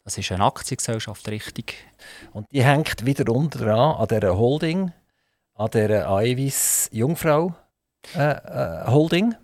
[0.04, 1.74] Das ist eine Aktiengesellschaft, richtig.
[2.32, 4.92] Und die hängt wieder unter dran an dieser Holding,
[5.54, 7.54] an dieser Eiwis Jungfrau
[8.14, 9.34] äh, äh, Holding.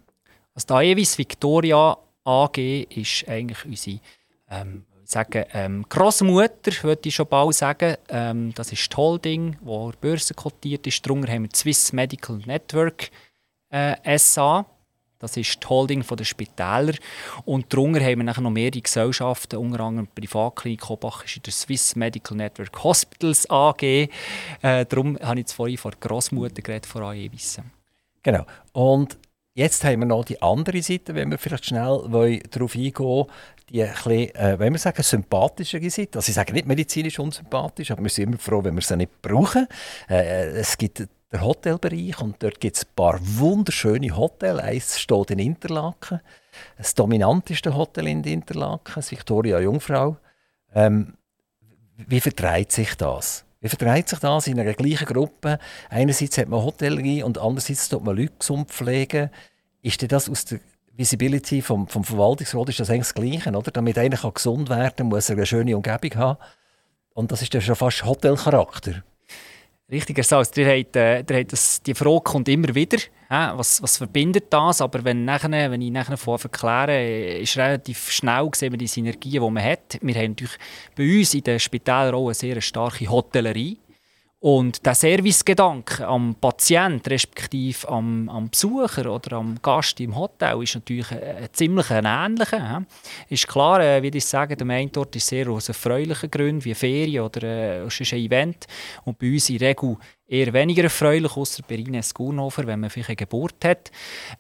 [0.55, 1.97] Also die Eiwis Victoria
[2.27, 2.59] AG
[2.91, 4.01] ist eigentlich unsere
[4.51, 7.97] ähm, sagen, ähm, Grossmutter, würde ich schon bald sagen.
[8.09, 11.07] Ähm, das ist die Holding, die kotiert ist.
[11.07, 13.11] Darunter haben wir die Swiss Medical Network
[13.71, 14.67] äh, SA.
[15.19, 16.95] Das ist die Holding der Spitäler.
[17.45, 21.43] Und darunter haben wir nachher noch mehrere Gesellschaften, unter anderem die Privatklinik Hobach ist in
[21.43, 23.83] der Swiss Medical Network Hospitals AG.
[23.83, 24.09] Äh,
[24.61, 27.61] darum habe ich jetzt vorhin von Grossmutter geredet, von AEWIS.
[28.23, 28.45] Genau.
[28.73, 29.17] Und
[29.57, 33.25] Jetzt haben wir noch die andere Seite, wenn wir vielleicht schnell darauf eingehen
[33.71, 36.19] die ein bisschen, äh, wenn wir sagen, sympathischere Seite.
[36.19, 39.23] Also ich sage nicht medizinisch unsympathisch, aber wir sind immer froh, wenn wir sie nicht
[39.23, 39.67] brauchen.
[40.11, 44.61] Äh, es gibt den Hotelbereich und dort gibt es ein paar wunderschöne Hotels.
[44.61, 46.21] Eins steht in Interlaken,
[46.77, 50.19] das dominanteste Hotel in Interlaken, das Victoria Jungfrau.
[50.75, 51.15] Ähm,
[51.97, 53.46] wie vertreibt sich das?
[53.67, 55.59] Wie vertreibt sich das in einer gleichen Gruppe?
[55.91, 59.29] Einerseits hat man Hotellerie und andererseits tut man Leute gesund pflegen.
[59.83, 60.61] Ist das aus der
[60.93, 63.73] Visibility vom, vom Verwaltungsrat ist das eigentlich das Gleiche, oder?
[63.73, 66.39] Damit einer gesund werden kann, muss er eine schöne Umgebung haben.
[67.13, 69.03] Und das ist dann schon fast Hotelcharakter.
[69.89, 72.99] Richtig, Salz, der hat, äh, der hat das, die Frage kommt immer wieder,
[73.31, 78.11] äh, was, was verbindet das, aber wenn, nachher, wenn ich nachher vorher erkläre, ist relativ
[78.11, 79.97] schnell sehen wir die Synergien, die man hat.
[80.03, 80.59] Wir haben natürlich
[80.97, 83.79] bei uns in den Spitälern auch eine sehr starke Hotellerie
[84.47, 90.77] Und der Servicegedanke am Patient, respektive am, am Besucher oder am Gast im Hotel, ist
[90.77, 92.79] natürlich ein, ziemlich ähnlicher.
[92.79, 93.35] He?
[93.35, 96.75] Ist klar, äh, wie ich sage, der Main dort ist sehr aus erfreulichen Gründen, wie
[96.75, 98.69] Ferien oder äh, ein Event.
[99.05, 99.97] Und bei uns in der Regel
[100.29, 103.91] eher weniger erfreulich, außer bei Ines Gurnhofer, wenn man vielleicht eine Geburt hat.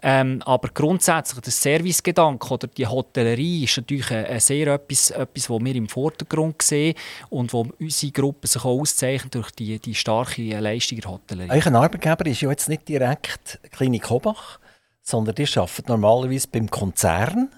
[0.03, 5.65] Ähm, aber grundsätzlich der Servicegedanke oder die Hotellerie ist natürlich ein, sehr etwas, etwas, was
[5.65, 6.95] wir im Vordergrund sehen
[7.31, 11.51] und wo unsere Gruppe sich auch auszeichnet durch die, die starke Leistung der Hotellerie.
[11.51, 14.59] Euer Arbeitgeber ist ja jetzt nicht direkt Klinik Hobach,
[15.03, 17.51] sondern die arbeitet normalerweise beim Konzern.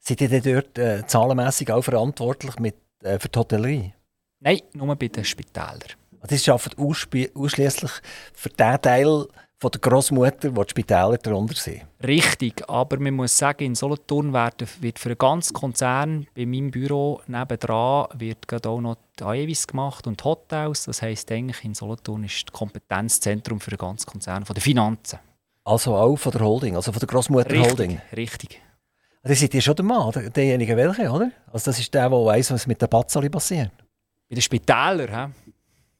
[0.00, 3.92] Seid ihr dort äh, zahlenmässig auch verantwortlich mit, äh, für die Hotellerie?
[4.40, 5.80] Nein, nur bei den Spitälern.
[6.26, 7.92] Das arbeitet ausschließlich
[8.34, 9.26] für den Teil
[9.58, 11.82] von der Großmutter, wo die Spitäler darunter sind.
[12.04, 17.22] Richtig, aber man muss sagen, in Solothurn wird, für einen ganzen Konzern bei meinem Büro
[17.26, 20.84] nebendran wird gerade auch noch die Aevis gemacht und Hotels.
[20.84, 25.18] Das heisst eigentlich, in Solothurn ist das Kompetenzzentrum für den ganzen Konzern von der Finanzen.
[25.64, 28.00] Also auch von der Holding, also von der Großmutter Holding?
[28.14, 28.60] Richtig.
[29.22, 31.32] Also seid ihr schon der Mann, derjenige welche, oder?
[31.50, 33.72] Also das ist der, der weiss, was mit der Bazzali passiert.
[34.28, 35.34] Bei den Spitälern,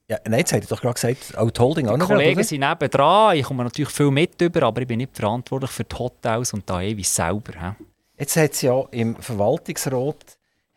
[0.08, 2.06] ja, nein, jetzt hat er doch gerade gesagt, auch die Holding auch noch.
[2.06, 5.70] Die Kollegen sind nebendran, ich komme natürlich viel mit über, aber ich bin nicht verantwortlich
[5.70, 7.52] für die Hotels und da ewig selber.
[7.52, 7.84] He.
[8.18, 10.16] Jetzt hat es ja im Verwaltungsrat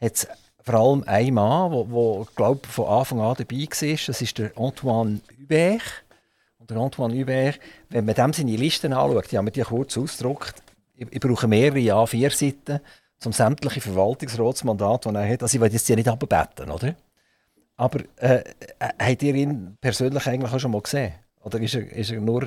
[0.01, 0.27] hat's
[0.63, 4.51] vor allem einen Mann, der, wo, glaub, von Anfang an dabei war, das ist der
[4.57, 5.81] Antoine Hubert.
[6.59, 9.97] Und der Antoine Hubert, wenn man dem seine Listen anschaut, die haben wir die kurz
[9.97, 10.61] ausgedruckt,
[10.95, 12.81] ich, ich brauche mehrere A4-Seiten,
[13.25, 15.43] um sämtliche Verwaltungsratsmandate, die er hat.
[15.43, 16.95] Also ich will jetzt die nicht abbeten, oder?
[17.79, 18.43] Aber äh,
[18.79, 21.13] äh, habt ihr ihn persönlich eigentlich auch schon mal gesehen?
[21.41, 22.45] Oder ist er, ist er nur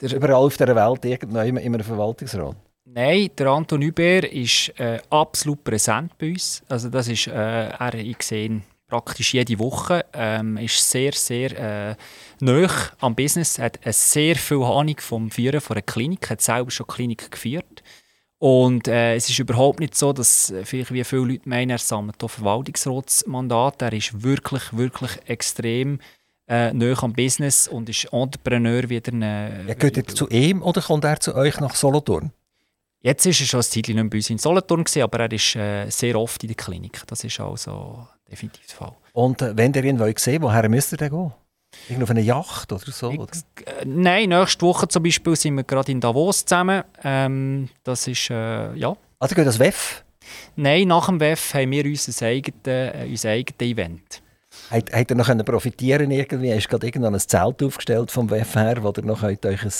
[0.00, 2.54] der überall auf der Welt irgendwo in einem Verwaltungsrat?
[2.84, 6.62] Nein, der Anton Hubert ist äh, absolut präsent bei uns.
[6.68, 10.04] Also das ist, äh, er, ich sehe ihn praktisch jede Woche.
[10.12, 11.96] Ähm, ist sehr, sehr äh,
[12.38, 12.68] nah
[13.00, 13.58] am Business.
[13.58, 16.30] Hat eine sehr viel Ahnung vom Führen von einer Klinik.
[16.30, 17.82] Hat selber schon eine Klinik geführt.
[18.38, 21.78] Und äh, es ist überhaupt nicht so, dass äh, vielleicht wie viele Leute meinen, er
[21.78, 23.82] sammelt hier Verwaltungsratsmandat.
[23.82, 25.98] Er ist wirklich, wirklich extrem
[26.46, 29.12] äh, nahe am Business und ist Entrepreneur wieder.
[29.12, 32.30] Eine, ja, geht er zu ihm oder kommt er zu euch nach Solothurn?
[33.00, 35.56] Jetzt ist er schon ein Zeitchen nicht bei uns in Solothurn, gewesen, aber er ist
[35.56, 37.02] äh, sehr oft in der Klinik.
[37.06, 38.96] Das ist also definitiv der Fall.
[39.12, 41.32] Und äh, wenn ihr ihn sehen woher müsst ihr denn gehen?
[41.88, 43.10] Irgendwie auf einer Yacht oder so?
[43.10, 43.32] Oder?
[43.64, 46.82] Äh, nein, nächste Woche zum Beispiel sind wir gerade in Davos zusammen.
[47.02, 48.96] Ähm, das ist, äh, ja.
[49.18, 50.04] Also geht das WEF?
[50.56, 54.22] Nein, nach dem WEF haben wir unser eigenes, äh, unser eigenes Event.
[54.70, 56.50] Hat, hat er noch profitieren irgendwie?
[56.50, 59.72] Ist gerade irgendwann ein Zelt aufgestellt vom WEF her, wo ihr noch euch ein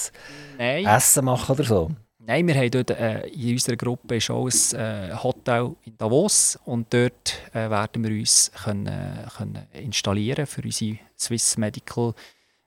[0.59, 0.87] Nein.
[0.87, 1.90] Essen machen oder so?
[2.29, 6.93] Nein, wir haben dort, äh, in unserer Gruppe schon ein äh, Hotel in Davos und
[6.93, 12.12] dort äh, werden wir uns können, können installieren für unsere Swiss Medical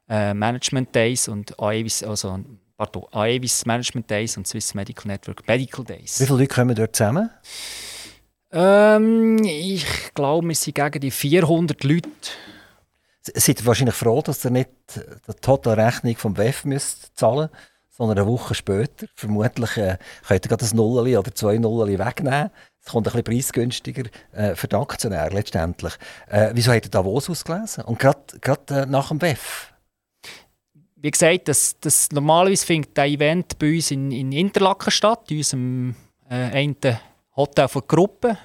[0.09, 2.39] äh, Management Days und AEVIS, also,
[2.75, 6.19] pardon, AEVIS Management Days und Swiss Medical Network Medical Days.
[6.19, 7.29] Wie viele Leute kommen dort zusammen?
[8.51, 12.09] Ähm, ich glaube, wir sind gegen die 400 Leute.
[13.21, 17.70] Seid ihr wahrscheinlich froh, dass ihr nicht die Totalrechnung vom WEF müsst zahlen müsst?
[18.01, 19.05] Sondern eine Woche später.
[19.13, 22.49] Vermutlich äh, könnt ihr gerade ein Nulli oder zwei Nulli wegnehmen.
[22.83, 25.93] Es kommt ein bisschen preisgünstiger äh, für den Aktionär letztendlich.
[26.27, 27.83] Äh, wieso hat er Davos ausgelesen?
[27.83, 28.19] Und gerade
[28.71, 29.71] äh, nach dem WEF?
[30.95, 35.37] Wie gesagt, das, das normalerweise findet das Event bei uns in, in Interlaken statt, in
[35.37, 35.95] unserem
[36.27, 36.73] äh,
[37.35, 38.37] Hotel von der Gruppe.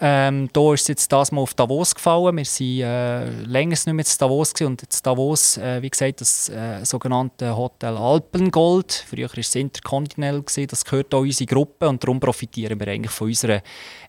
[0.00, 2.36] Ähm, da ist es jetzt das mal auf Davos gefallen.
[2.36, 4.70] Wir waren äh, länger nicht mehr in Davos gewesen.
[4.72, 9.04] und jetzt Davos, äh, wie gesagt, das äh, sogenannte Hotel Alpengold.
[9.08, 10.66] Früher war es Intercontinental, gewesen.
[10.68, 13.62] das gehört auch unsere Gruppe und darum profitieren wir eigentlich von unserer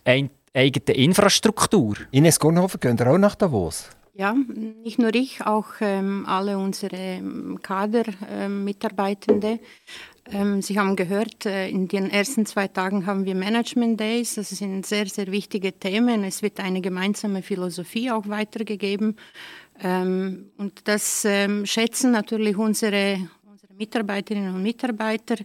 [0.04, 1.96] ein eigenen Infrastruktur.
[2.12, 3.90] Ines Gurnhofer, gehen ihr auch nach Davos?
[4.14, 4.36] Ja,
[4.84, 9.48] nicht nur ich, auch ähm, alle unsere ähm, Kadermitarbeitende.
[9.48, 9.60] Ähm,
[10.32, 14.36] ähm, Sie haben gehört, äh, in den ersten zwei Tagen haben wir Management Days.
[14.36, 16.24] Das sind sehr, sehr wichtige Themen.
[16.24, 19.16] Es wird eine gemeinsame Philosophie auch weitergegeben.
[19.82, 23.18] Ähm, und das ähm, schätzen natürlich unsere,
[23.50, 25.36] unsere Mitarbeiterinnen und Mitarbeiter.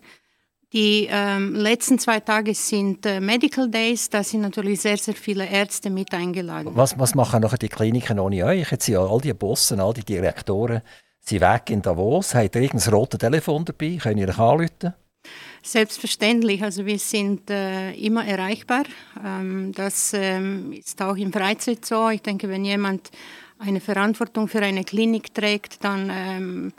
[0.73, 5.47] Die ähm, letzten zwei Tage sind äh, Medical Days, da sind natürlich sehr, sehr viele
[5.47, 6.71] Ärzte mit eingeladen.
[6.75, 8.71] Was, was machen nachher die Kliniken ohne euch?
[8.71, 10.81] Jetzt sind ja all die Bossen, all die Direktoren
[11.25, 12.35] Sie weg in Davos.
[12.35, 13.97] Habt ihr irgendein rotes Telefon dabei?
[13.97, 14.95] Können ihr euch anrufen?
[15.63, 16.63] Selbstverständlich.
[16.63, 18.83] Also wir sind äh, immer erreichbar.
[19.25, 22.11] Ähm, das ähm, ist auch im Freizeit so.
[22.11, 23.13] Ich denke, wenn jemand
[23.59, 26.73] eine Verantwortung für eine Klinik trägt, dann ähm,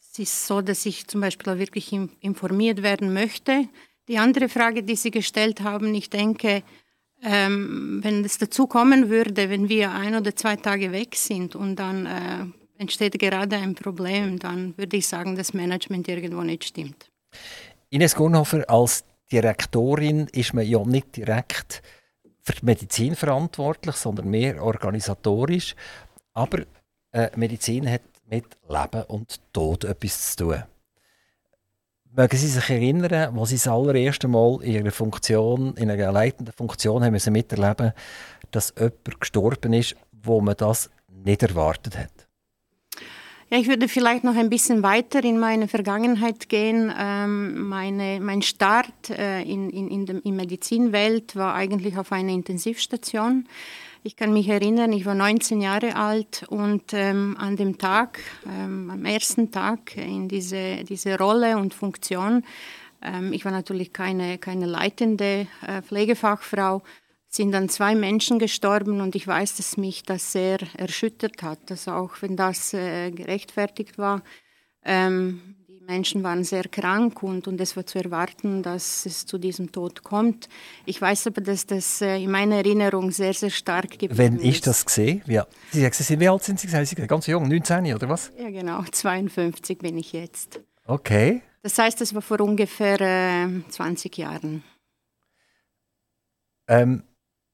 [0.00, 3.68] ist es so, dass ich zum Beispiel auch wirklich informiert werden möchte.
[4.08, 6.62] Die andere Frage, die Sie gestellt haben, ich denke,
[7.22, 11.76] ähm, wenn es dazu kommen würde, wenn wir ein oder zwei Tage weg sind und
[11.76, 17.10] dann äh, entsteht gerade ein Problem, dann würde ich sagen, dass Management irgendwo nicht stimmt.
[17.90, 21.82] Ines Gurnhofer, als Direktorin ist man ja nicht direkt
[22.42, 25.74] für die Medizin verantwortlich, sondern mehr organisatorisch.
[26.32, 26.60] Aber
[27.12, 30.62] äh, Medizin hat mit Leben und Tod etwas zu tun.
[32.12, 36.54] Mögen Sie sich erinnern, wo Sie das allererste Mal in Ihrer Funktion, in einer leitenden
[36.54, 37.92] Funktion haben miterleben,
[38.50, 42.15] dass jemand gestorben ist, wo man das nicht erwartet hat?
[43.48, 46.92] Ja, ich würde vielleicht noch ein bisschen weiter in meine Vergangenheit gehen.
[46.98, 52.32] Ähm, meine, mein Start äh, in, in, in der in Medizinwelt war eigentlich auf einer
[52.32, 53.46] Intensivstation.
[54.02, 58.90] Ich kann mich erinnern, ich war 19 Jahre alt und ähm, an dem Tag, ähm,
[58.90, 62.42] am ersten Tag in diese, diese Rolle und Funktion,
[63.00, 66.82] ähm, ich war natürlich keine, keine leitende äh, Pflegefachfrau,
[67.28, 71.70] sind dann zwei Menschen gestorben und ich weiß, dass mich das sehr erschüttert hat.
[71.70, 74.22] Also auch wenn das äh, gerechtfertigt war,
[74.84, 79.38] ähm, die Menschen waren sehr krank und, und es war zu erwarten, dass es zu
[79.38, 80.48] diesem Tod kommt.
[80.86, 84.18] Ich weiß aber, dass das äh, in meiner Erinnerung sehr, sehr stark geblieben ist.
[84.18, 85.46] Wenn ich das sehe, ja.
[85.72, 86.68] Sie sagen, wie alt sind Sie?
[86.68, 88.32] Sie sind ganz jung, 19 oder was?
[88.38, 90.60] Ja, genau, 52 bin ich jetzt.
[90.86, 91.42] Okay.
[91.62, 94.62] Das heißt, das war vor ungefähr äh, 20 Jahren.
[96.68, 97.02] Ähm,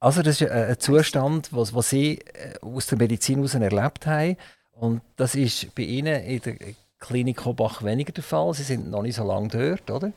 [0.03, 4.37] also das ist ein Zustand, was, was Sie äh, aus der Medizin heraus erlebt haben.
[4.73, 6.57] Und das ist bei Ihnen in der
[6.99, 8.53] Klinik Hobach weniger der Fall.
[8.53, 10.12] Sie sind noch nicht so lange dort, oder?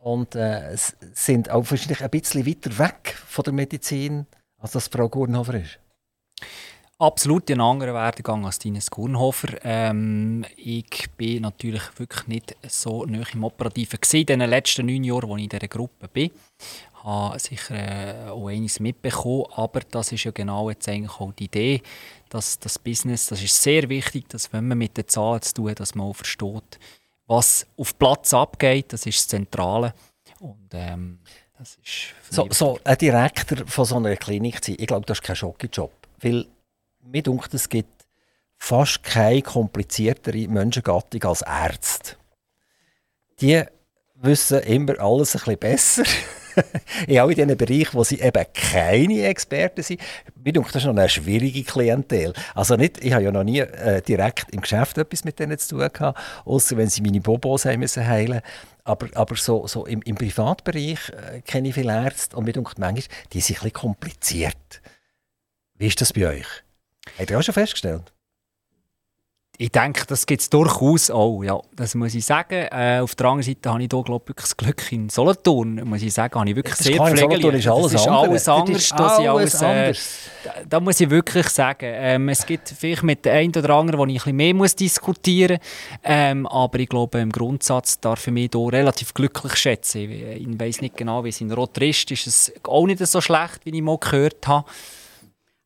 [0.00, 0.76] Und äh,
[1.12, 4.26] sind auch wahrscheinlich ein bisschen weiter weg von der Medizin,
[4.58, 5.78] als das Frau Gurnhofer ist.
[6.98, 9.64] Absolut einen anderen Werdegang als Ines Gurnhofer.
[9.64, 15.30] Ähm, ich bin natürlich wirklich nicht so nah im Operativen in den letzten neun Jahren,
[15.30, 16.30] als ich in dieser Gruppe bin
[17.04, 21.44] habe sicher äh, auch einiges mitbekommen, aber das ist ja genau jetzt eigentlich auch die
[21.44, 21.82] Idee,
[22.28, 25.74] dass das Business, das ist sehr wichtig, dass wenn man mit den Zahlen zu tun
[25.74, 26.78] dass man auch versteht,
[27.26, 29.94] was auf Platz abgeht, das ist das Zentrale
[30.40, 31.18] und ähm,
[31.58, 35.18] das ist so, so ein Direktor von so einer Klinik zu sein, ich glaube, das
[35.18, 36.46] ist kein Schockejob, weil
[37.02, 38.06] mir denkt, es gibt
[38.56, 42.16] fast keine kompliziertere Menschengattung als Ärzte.
[43.40, 43.62] Die
[44.16, 46.04] wissen immer alles ein bisschen besser
[47.06, 50.00] in all diesen Bereichen, wo sie eben keine Experten sind.
[50.42, 52.32] Mir denke, das ist noch eine schwierige Klientel.
[52.54, 55.76] Also nicht, ich habe ja noch nie äh, direkt im Geschäft etwas mit denen zu
[55.76, 58.40] tun gehabt, außer wenn sie meine Bobos haben müssen heilen
[58.84, 62.72] aber, aber so, so im, im Privatbereich äh, kenne ich viele Ärzte und mir denke
[62.78, 64.82] manchmal, die sind ein bisschen kompliziert.
[65.74, 66.46] Wie ist das bei euch?
[67.18, 68.12] Habt ihr auch schon festgestellt?
[69.62, 71.60] Ich denke, das gibt es durchaus auch, ja.
[71.76, 72.66] Das muss ich sagen.
[72.72, 75.82] Äh, auf der anderen Seite habe ich hier, glaube ich, wirklich das Glück in Solothurn,
[75.84, 77.56] muss ich sagen, habe ich wirklich das sehr pfleglich.
[77.56, 78.88] ist alles das ist alles anders.
[78.88, 79.98] Das ist alles, anders.
[79.98, 80.00] Äh,
[80.44, 84.00] da, da, muss ich wirklich sagen, ähm, es gibt vielleicht mit der einen oder anderen,
[84.00, 88.26] wo ich ein bisschen mehr muss diskutieren muss, ähm, aber ich glaube, im Grundsatz darf
[88.26, 90.10] ich mich hier relativ glücklich schätzen.
[90.10, 92.10] Ich, ich weiß nicht genau, wie es in Rot ist.
[92.10, 94.64] Ist es auch nicht so schlecht, wie ich mal gehört habe.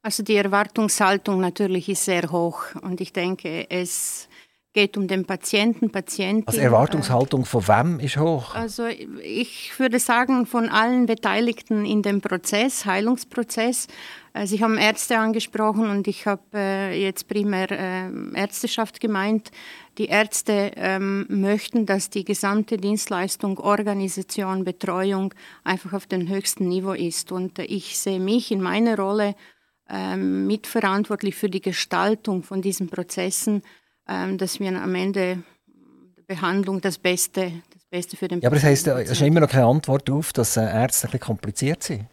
[0.05, 4.29] Also die Erwartungshaltung natürlich ist sehr hoch und ich denke, es
[4.75, 6.47] geht um den Patienten, Patientin.
[6.47, 8.55] Also Erwartungshaltung von wem ist hoch?
[8.55, 13.87] Also ich würde sagen von allen Beteiligten in dem Prozess, Heilungsprozess.
[14.45, 19.53] Sie haben Ärzte angesprochen und ich habe äh, jetzt primär äh, Ärzteschaft gemeint.
[19.97, 26.93] Die Ärzte ähm, möchten, dass die gesamte Dienstleistung, Organisation, Betreuung einfach auf dem höchsten Niveau
[26.93, 27.33] ist.
[27.33, 29.37] Und äh, ich sehe mich in meiner Rolle
[29.89, 33.63] ähm, mitverantwortlich für die Gestaltung von diesen Prozessen,
[34.09, 35.43] ähm, dass wir am Ende
[36.17, 39.41] der Behandlung das Beste, das Beste für den Ja, aber das heißt, es ist immer
[39.41, 42.07] noch keine Antwort auf, dass äh, Ärzte ein bisschen kompliziert sind.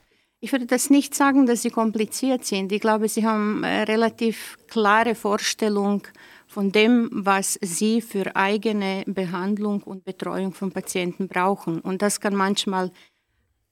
[0.44, 2.72] Ich würde das nicht sagen, dass sie kompliziert sind.
[2.72, 6.02] Ich glaube, sie haben eine relativ klare Vorstellung
[6.48, 11.80] von dem, was sie für eigene Behandlung und Betreuung von Patienten brauchen.
[11.80, 12.92] Und das kann manchmal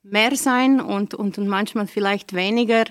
[0.03, 2.85] mehr sein und, und, und manchmal vielleicht weniger.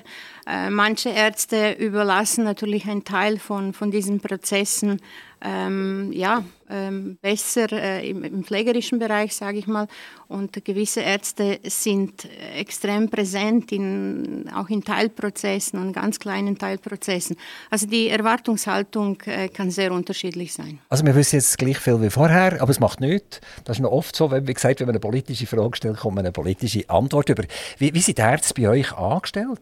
[0.49, 5.01] Äh, manche Ärzte überlassen natürlich einen Teil von, von diesen Prozessen
[5.41, 9.87] ähm, ja, ähm, besser äh, im, im, pflegerischen Bereich, sage ich mal.
[10.27, 17.37] Und gewisse Ärzte sind extrem präsent, in, auch in Teilprozessen und ganz kleinen Teilprozessen.
[17.71, 20.81] Also die Erwartungshaltung äh, kann sehr unterschiedlich sein.
[20.89, 23.41] Also wir wissen jetzt gleich viel wie vorher, aber es macht nichts.
[23.65, 26.17] Das ist noch oft so, wenn, wie gesagt, wenn man eine politische Frage stellt, kommt
[26.17, 27.45] man eine politische Antwort über.
[27.79, 29.61] Wie, wie sind die Ärzte bei euch angestellt?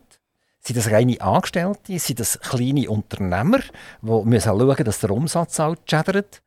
[0.67, 1.97] Sind das reine Angestellte?
[2.01, 3.61] Sind das kleine Unternehmer,
[4.03, 6.43] die müssen schauen, dass der Umsatz auch schädert?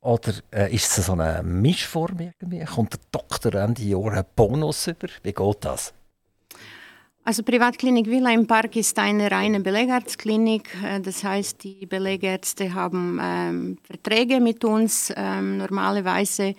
[0.00, 2.64] Oder äh, ist es so eine Mischform irgendwie?
[2.64, 5.08] Kommt der Doktor Ende Jahr einen Bonus über?
[5.22, 5.92] Wie geht das?
[7.26, 10.76] Also Privatklinik Villa im Park ist eine reine Belegarztklinik.
[10.82, 15.12] Äh, das heißt, die Belegärzte haben ähm, Verträge mit uns.
[15.14, 16.54] Ähm, normalerweise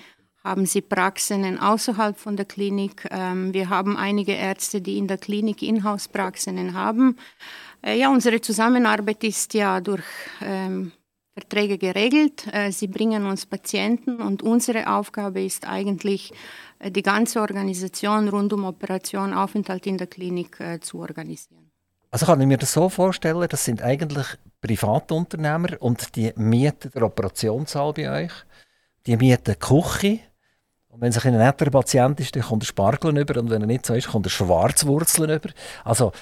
[0.46, 3.08] haben sie Praxen außerhalb von der Klinik.
[3.10, 7.18] Ähm, wir haben einige Ärzte, die in der Klinik Inhouse-Praxen haben.
[7.82, 10.04] Äh, ja, unsere Zusammenarbeit ist ja durch
[10.42, 10.92] ähm,
[11.34, 12.46] Verträge geregelt.
[12.54, 16.32] Äh, sie bringen uns Patienten und unsere Aufgabe ist eigentlich,
[16.78, 21.72] äh, die ganze Organisation rund um Operation Aufenthalt in der Klinik zu organisieren.
[22.12, 24.28] Also kann ich mir das so vorstellen, das sind eigentlich
[24.62, 28.32] Privatunternehmer und die mieten den Operationssaal bei euch,
[29.08, 30.20] die mieten die Küche
[30.96, 33.68] und wenn es ein netter Patient ist, dann kommt er Spargeln über und wenn er
[33.68, 35.50] nicht so ist, kommt er Schwarzwurzeln über.
[35.84, 36.14] Also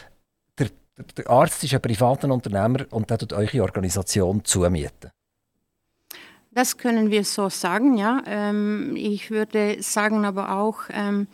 [0.57, 5.11] der, der, der Arzt ist ein privater Unternehmer und der tut eure Organisation zumieten.
[6.49, 8.23] Das können wir so sagen, ja.
[8.25, 11.27] Ähm, ich würde sagen aber auch, ähm,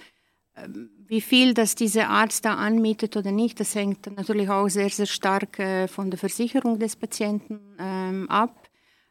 [1.07, 5.05] wie viel das dieser Arzt da anmietet oder nicht, das hängt natürlich auch sehr, sehr
[5.05, 8.68] stark äh, von der Versicherung des Patienten ähm, ab.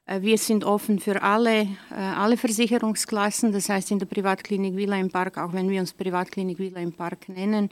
[0.08, 4.96] Äh, wir sind offen für alle, äh, alle Versicherungsklassen, das heißt in der Privatklinik Villa
[4.98, 7.68] im Park, auch wenn wir uns Privatklinik Villa im Park nennen,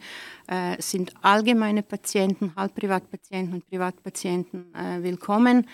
[0.47, 4.67] äh, sind allgemeine Patienten, Halbprivatpatienten und Privatpatienten
[5.01, 5.67] willkommen.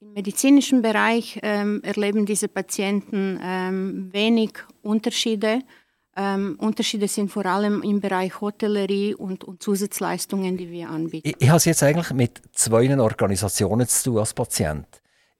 [0.00, 4.52] Im medizinischen Bereich ähm, erleben diese Patienten ähm, wenig
[4.82, 5.60] Unterschiede.
[6.16, 11.28] Ähm, Unterschiede sind vor allem im Bereich Hotellerie und, und Zusatzleistungen, die wir anbieten.
[11.28, 14.86] Ich, ich habe es jetzt eigentlich mit zwei Organisationen zu tun als Patient.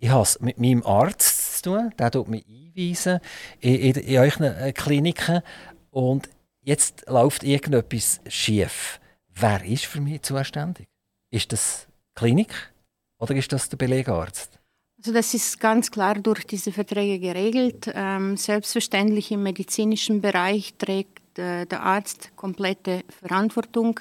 [0.01, 3.19] Ich habe es mit meinem Arzt zu tun, der tut mich einweisen
[3.61, 5.43] in, in, in euren äh, Kliniken
[5.91, 6.29] und
[6.63, 9.01] jetzt läuft irgendetwas schief.
[9.35, 10.87] Wer ist für mich zuständig?
[11.31, 12.73] Ist das die Klinik?
[13.19, 14.61] Oder ist das der Belegarzt?
[14.99, 17.91] Also das ist ganz klar durch diese Verträge geregelt.
[17.95, 24.01] Ähm, selbstverständlich im medizinischen Bereich trägt äh, der Arzt komplette Verantwortung.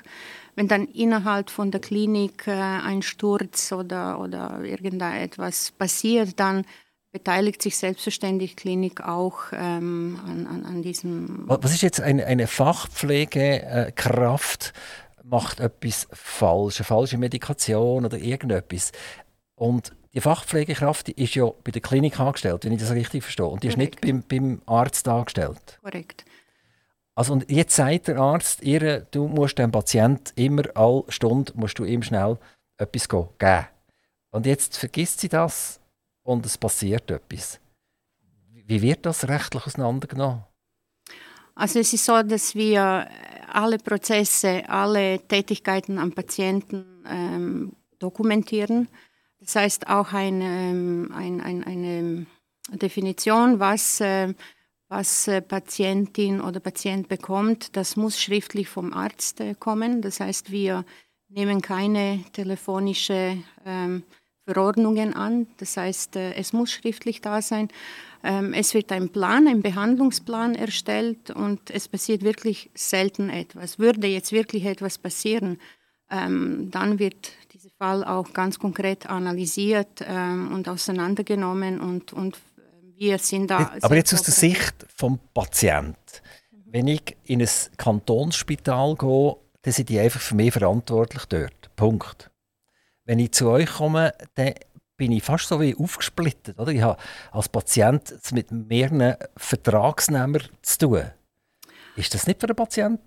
[0.56, 6.66] Wenn dann innerhalb von der Klinik äh, ein Sturz oder, oder irgendetwas passiert, dann
[7.12, 11.44] beteiligt sich selbstverständlich die Klinik auch ähm, an, an, an, diesem.
[11.48, 14.74] Was ist jetzt eine, eine Fachpflegekraft?
[15.30, 18.92] macht etwas falsch, eine falsche Medikation oder irgendetwas.
[19.56, 23.46] Und die Fachpflegekraft die ist ja bei der Klinik angestellt, wenn ich das richtig verstehe.
[23.46, 23.96] Und die Korrekt.
[23.96, 25.80] ist nicht beim, beim Arzt angestellt.
[25.84, 26.26] Korrekt.
[27.18, 31.80] Also und jetzt sagt der Arzt ihr, du musst dem Patienten immer alle Stunde musst
[31.80, 32.38] du ihm schnell
[32.78, 33.68] etwas geben.
[34.30, 35.80] Und jetzt vergisst sie das
[36.22, 37.60] und es passiert etwas.
[38.68, 40.44] Wie wird das rechtlich auseinandergenommen?
[41.56, 43.08] Also es ist so, dass wir
[43.52, 48.90] alle Prozesse, alle Tätigkeiten am Patienten ähm, dokumentieren.
[49.40, 52.28] Das heißt auch eine, ähm, ein, ein, eine
[52.78, 54.36] Definition, was, äh,
[54.90, 60.02] was äh, Patientin oder Patient bekommt, das muss schriftlich vom Arzt äh, kommen.
[60.02, 60.86] Das heißt, wir
[61.30, 64.04] nehmen keine telefonische ähm,
[64.46, 65.48] Verordnungen an.
[65.58, 67.68] Das heißt, äh, es muss schriftlich da sein.
[68.24, 73.80] Ähm, es wird ein Plan, ein Behandlungsplan erstellt und es passiert wirklich selten etwas.
[73.80, 75.60] Würde jetzt wirklich etwas passieren,
[76.10, 82.38] ähm, dann wird dieser Fall auch ganz konkret analysiert ähm, und auseinandergenommen und, und
[82.98, 83.76] wir sind da.
[83.82, 85.96] Aber jetzt aus der Sicht vom Patienten,
[86.66, 91.76] wenn ich in ein Kantonsspital gehe, dann sind die einfach für mich verantwortlich dort.
[91.76, 92.30] Punkt.
[93.06, 94.54] Wenn ich zu euch komme, dann
[94.98, 96.60] bin ich fast so wie aufgesplittet.
[96.60, 96.72] Oder?
[96.72, 97.00] Ich habe
[97.32, 101.12] als Patient mit mehreren Vertragsnehmern zu tun.
[101.96, 103.04] Ist das nicht für den Patienten?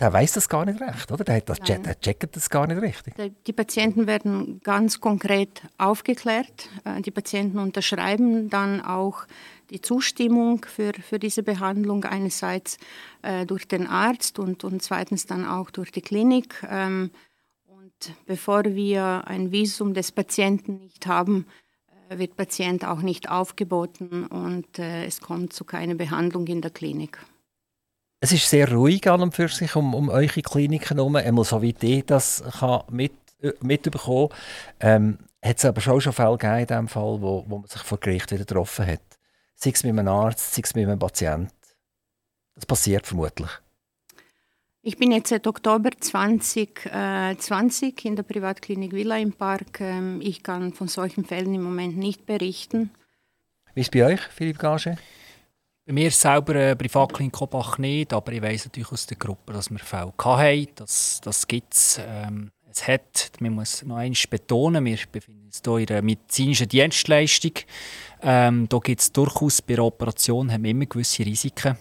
[0.00, 1.22] Der weiß das gar nicht recht, oder?
[1.22, 3.14] Der, hat das, der checkt das gar nicht richtig.
[3.46, 6.68] Die Patienten werden ganz konkret aufgeklärt.
[6.84, 9.26] Äh, die Patienten unterschreiben dann auch
[9.70, 12.78] die Zustimmung für, für diese Behandlung einerseits
[13.22, 16.66] äh, durch den Arzt und, und zweitens dann auch durch die Klinik.
[16.68, 17.10] Ähm,
[18.26, 21.46] bevor wir ein Visum des Patienten nicht haben,
[22.08, 26.70] äh, wird Patient auch nicht aufgeboten und äh, es kommt zu keiner Behandlung in der
[26.70, 27.18] Klinik.
[28.24, 31.60] Es ist sehr ruhig an und für sich um, um eure Kliniken herum, einmal so
[31.60, 33.10] wie ich das kann mit,
[33.42, 34.28] äh, mitbekommen
[34.78, 37.82] ähm, Hat es aber schon schon Fälle gegeben in dem Fall, wo, wo man sich
[37.82, 39.02] vor Gericht wieder getroffen hat?
[39.56, 41.50] Sei es mit einem Arzt, sei es mit einem Patienten.
[42.54, 43.50] Das passiert vermutlich.
[44.82, 49.80] Ich bin jetzt seit Oktober 2020 äh, in der Privatklinik Villa im Park.
[49.80, 52.92] Ähm, ich kann von solchen Fällen im Moment nicht berichten.
[53.74, 54.96] Wie ist es bei euch, Philipp Gage?
[55.84, 59.68] Bei mir selber äh, Privatklinik Kobach nicht, aber ich weiß natürlich aus der Gruppe, dass
[59.68, 60.68] wir Fälle hatten.
[60.76, 62.00] Das, das gibt es.
[62.06, 66.68] Ähm, es hat, man muss noch einmal betonen, wir befinden uns hier in einer medizinischen
[66.68, 67.52] Dienstleistung.
[68.22, 71.76] Ähm, da gibt es durchaus bei der Operation haben wir immer gewisse Risiken.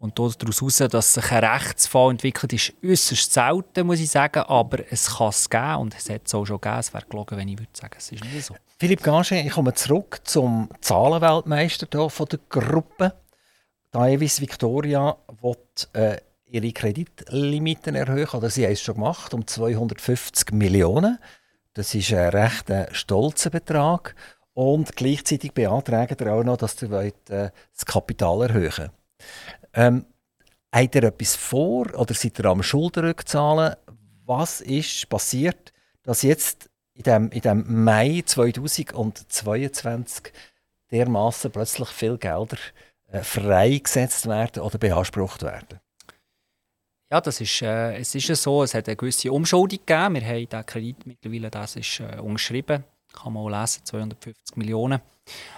[0.00, 4.40] Und daraus heraus, dass sich ein Rechtsfall entwickelt, ist äußerst selten, muss ich sagen.
[4.44, 6.80] Aber es kann es geben und es hat es auch schon gegeben.
[6.80, 8.56] Es wäre gelogen, wenn ich würde sagen, es ist nicht so.
[8.78, 13.12] Philipp Gage, ich komme zurück zum Zahlenweltmeister hier von der Gruppe.
[13.90, 15.56] Daevis Victoria will
[15.92, 21.18] äh, ihre Kreditlimiten erhöhen, oder sie haben es schon gemacht, um 250 Millionen.
[21.74, 24.14] Das ist ein recht äh, stolzer Betrag.
[24.54, 28.90] Und gleichzeitig beantragt er auch noch, dass wollt, äh, das Kapital erhöhen
[29.74, 30.06] ähm,
[30.72, 33.74] Habt ihr etwas vor oder seid ihr am Schuldenrückzahlen?
[34.24, 35.72] Was ist passiert,
[36.04, 40.32] dass jetzt in dem, in dem Mai 2022
[40.92, 42.56] dermaßen plötzlich viel Gelder
[43.08, 45.80] äh, freigesetzt werden oder beansprucht werden?
[47.10, 50.14] Ja, das ist, äh, es ist so, es hat eine gewisse Umschuldung gegeben.
[50.14, 55.00] Wir haben den Kredit mittlerweile, das ist äh, umgeschrieben, kann man auch lesen, 250 Millionen.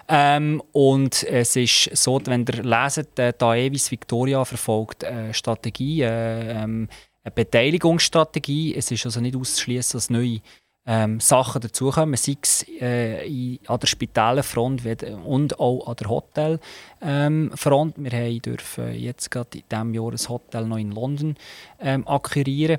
[0.09, 6.63] Ähm, und es ist so, wenn ihr leset, äh, Daevis Victoria verfolgt eine Strategie, äh,
[6.63, 6.89] ähm,
[7.25, 8.75] eine Beteiligungsstrategie.
[8.75, 10.41] Es ist also nicht auszuschließen, dass neue
[10.85, 14.83] ähm, Sachen dazukommen, sei es äh, an der Spitälenfront
[15.25, 16.61] und auch an der Hotelfront.
[17.01, 17.53] Ähm,
[17.97, 21.37] wir haben dürfen jetzt gerade in diesem Jahr ein Hotel noch in London
[21.81, 22.79] ähm, akquirieren.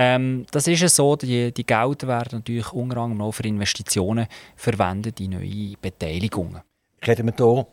[0.00, 4.28] Ähm, das ist ja so, die, die Gelder werden natürlich unter anderem auch für Investitionen
[4.54, 6.62] verwendet in neue Beteiligungen.
[7.04, 7.66] Reden wir hier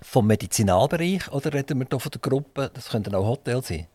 [0.00, 3.86] vom Medizinalbereich oder reden wir hier von der Gruppe, das könnten auch Hotels sein?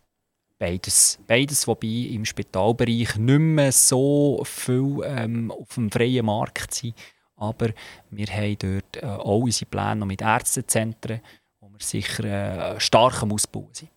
[0.59, 1.17] Beides.
[1.25, 6.93] Beides, wobei im Spitalbereich nicht mehr so viel ähm, auf dem freien Markt sind.
[7.35, 7.69] Aber
[8.11, 11.21] wir haben dort äh, auch unsere Pläne noch mit Ärztezentren,
[11.59, 13.89] wo wir sicher äh, stark am Ausbauen sind.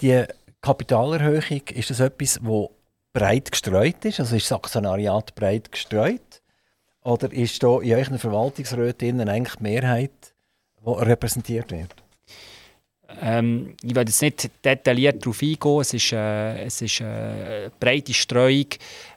[0.00, 0.24] Die
[0.60, 2.68] Kapitalerhöhung, ist das etwas, das
[3.12, 4.20] breit gestreut ist?
[4.20, 6.42] Also ist das Aktionariat breit gestreut?
[7.02, 10.34] Oder ist da in euren Verwaltungsräten eigentlich die Mehrheit,
[10.84, 11.94] die repräsentiert wird?
[13.22, 15.80] Ähm, ich werde jetzt nicht detailliert darauf eingehen.
[15.80, 18.66] Es ist, äh, es ist äh, eine breite Streuung.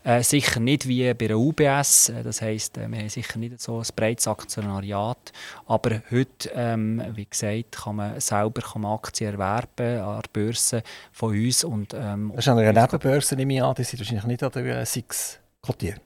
[0.04, 2.10] Äh, sicher nicht wie bei einer UBS.
[2.10, 5.34] Äh, das heisst, äh, wir haben sicher nicht so ein breites Aktionariat.
[5.66, 10.84] Aber heute, ähm, wie gesagt, kann man selber kann man Aktien erwerben an der Börse
[11.12, 11.64] von uns.
[11.66, 13.76] Und, ähm, das ist an einer Nebenbörse, nehme ich an.
[13.76, 16.02] Die sind wahrscheinlich nicht an der SIX kotiert.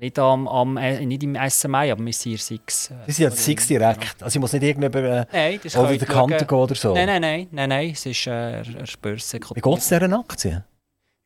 [0.00, 2.90] Nicht, am, am, äh, nicht im SMI, aber wir sind hier Six.
[2.90, 4.22] Äh, Sie sind ja Six direkt.
[4.22, 6.94] Also ich muss nicht irgendjemand äh, oder der Kante gehen oder so.
[6.94, 7.90] Nein, nein, nein, nein, nein.
[7.90, 9.40] es ist äh, eine Börse.
[9.54, 10.64] Wie geht es dieser Aktie?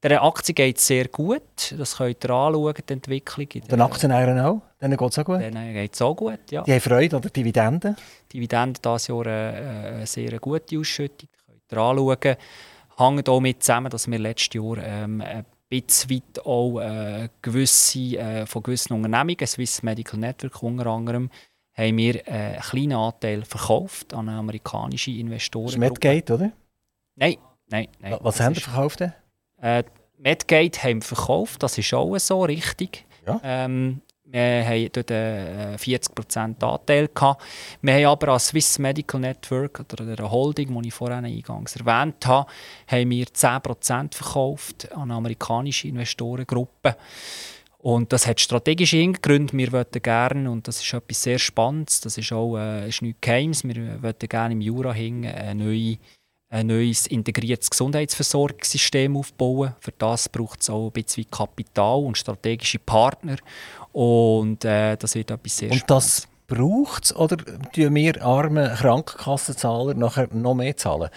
[0.03, 1.75] Der Aktie geht sehr gut.
[1.77, 3.47] Das könnt ihr anschauen, die Entwicklung.
[3.69, 4.63] Den Aktionären auch?
[4.81, 5.41] Denen geht es auch gut?
[5.41, 6.63] Denen geht es auch gut, ja.
[6.63, 7.95] Die haben Freude an der Dividende?
[8.33, 11.29] Dividende dieses Jahr eine, äh, eine sehr gute Ausschüttung.
[11.47, 12.37] Das könnt ihr anschauen.
[12.97, 15.23] Hängt auch mit zusammen, dass wir letztes Jahr ähm,
[15.81, 21.31] bisschen weit auch äh, gewisse, äh, von gewissen Unternehmungen, Swiss Medical Network unter anderem,
[21.75, 25.67] haben wir äh, einen kleinen Anteil verkauft an amerikanische Investoren.
[25.67, 26.53] Das ist Medgate, oder?
[27.17, 27.37] Nein,
[27.69, 28.17] nein, nein.
[28.21, 29.01] Was haben wir verkauft?
[29.61, 29.85] Äh,
[30.19, 33.07] Medgate haben wir verkauft, das ist auch so richtig.
[33.27, 33.41] Ja.
[33.43, 34.03] Ähm,
[34.33, 37.09] wir haben dort einen 40% Anteil.
[37.15, 37.43] Gehabt.
[37.83, 42.25] Wir haben aber als Swiss Medical Network oder der Holding, die ich vorhin eingangs erwähnt
[42.27, 42.51] habe,
[42.87, 46.97] haben wir 10% verkauft an amerikanische Investorengruppe.
[47.79, 49.57] Und das hat strategische Hintergründe.
[49.57, 53.21] Wir wollten gerne, und das ist etwas sehr Spannendes, das ist auch äh, ist nichts
[53.21, 55.99] Geheimes, wir wollten gerne im Jura hin eine neue
[56.53, 59.75] ein neues integriertes Gesundheitsversorgungssystem aufbauen.
[59.81, 63.37] Für das braucht es auch ein bisschen Kapital und strategische Partner.
[63.93, 69.95] Und äh, das wird etwas sehr Und das braucht es oder tun wir arme Krankenkassenzahler
[69.95, 71.09] nachher noch mehr zahlen?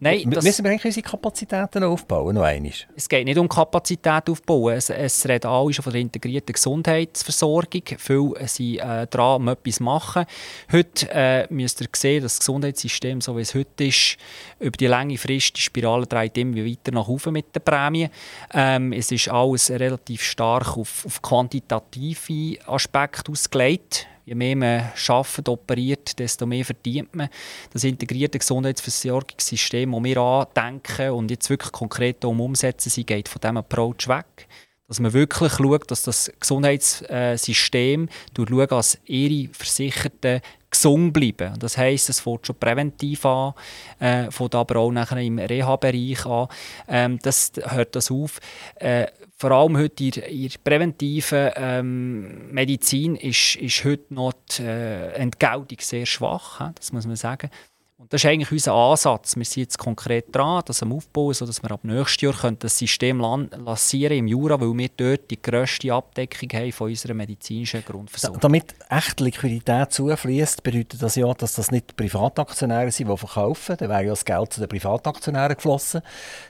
[0.00, 2.72] Nein, das, müssen wir eigentlich unsere Kapazitäten aufbauen, noch einmal?
[2.94, 4.74] Es geht nicht um Kapazität aufbauen.
[4.74, 7.82] Es, es reden alle schon von der integrierten Gesundheitsversorgung.
[7.98, 10.24] Viele sind äh, dran, um etwas zu machen.
[10.70, 14.18] Heute äh, müsst ihr sehen, dass das Gesundheitssystem, so wie es heute ist,
[14.60, 18.10] über die lange Frist, die Spirale dreht immer weiter nach oben mit den Prämien.
[18.54, 25.48] Ähm, es ist alles relativ stark auf, auf quantitative Aspekte ausgelegt je mehr man arbeitet,
[25.48, 27.28] operiert, desto mehr verdient man.
[27.72, 33.56] Das integrierte Gesundheitsversorgungssystem, das wir andenken und jetzt wirklich konkret um umsetzen, geht von diesem
[33.56, 34.46] Approach weg.
[34.86, 41.58] Dass man wirklich schaut, dass das Gesundheitssystem schaut, dass ihre Versicherten gesund bleiben.
[41.58, 43.54] Das heisst, es fängt schon präventiv an,
[43.98, 46.48] äh, fängt aber auch nachher im Reha-Bereich an.
[46.88, 48.40] Ähm, das hört das auf.
[48.76, 49.08] Äh,
[49.38, 55.78] vor allem heute in, der präventiven ähm, Medizin ist, ist heute noch die äh, Entgeltung
[55.80, 57.48] sehr schwach, das muss man sagen.
[58.00, 59.34] Und das ist eigentlich unser Ansatz.
[59.34, 63.18] Wir sind jetzt konkret dran, das am Aufbauen, sodass wir ab nächstes Jahr das System
[63.18, 68.38] lancieren im Jura, weil wir dort die grösste Abdeckung haben von unserer medizinischen Grundversorgung.
[68.38, 73.76] Damit echt Liquidität zufließt, bedeutet das ja, dass das nicht Privataktionäre sind, die verkaufen.
[73.76, 76.02] Dann wäre ja das Geld zu den Privataktionären geflossen.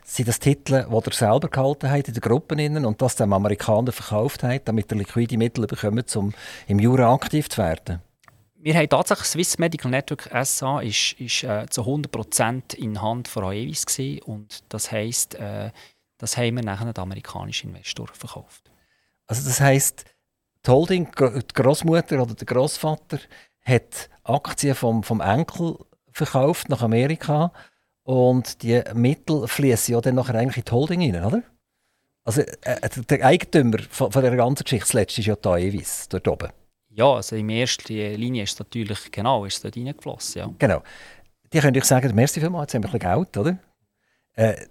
[0.05, 3.93] Sind das Titel, die ihr selber gehalten habt in den Gruppen und das dem Amerikaner
[3.93, 6.35] verkauft habt, damit ihr liquide Mittel bekommt, um
[6.67, 8.03] im Jura aktiv zu werden?
[8.61, 13.45] Wir haben tatsächlich Swiss Medical Network SA ist, ist äh, zu 100% in Hand von
[13.45, 15.71] Aevis gewesen, und das heisst, äh,
[16.19, 18.71] das haben wir nachher den amerikanischen Investor verkauft.
[19.27, 20.05] Also das heisst,
[20.67, 23.21] die Holding, die Großmutter oder der Großvater
[23.65, 25.79] hat Aktien vom, vom Enkel
[26.11, 27.53] verkauft nach Amerika
[28.03, 31.43] und die Mittel fließen ja dann nachher eigentlich in die Holding rein, oder?
[32.25, 36.27] Also äh, der Eigentümer von, von der ganzen Geschichte zuletzt ist ja die Aevis dort
[36.27, 36.49] oben.
[36.91, 40.51] Ja, also in erster Linie ist es natürlich, genau, ist es dort reingeflossen, ja.
[40.59, 40.83] Genau.
[41.53, 43.59] Die können euch sagen, merci vielmals, jetzt haben wir ein bisschen Geld, oder?
[44.35, 44.67] Äh,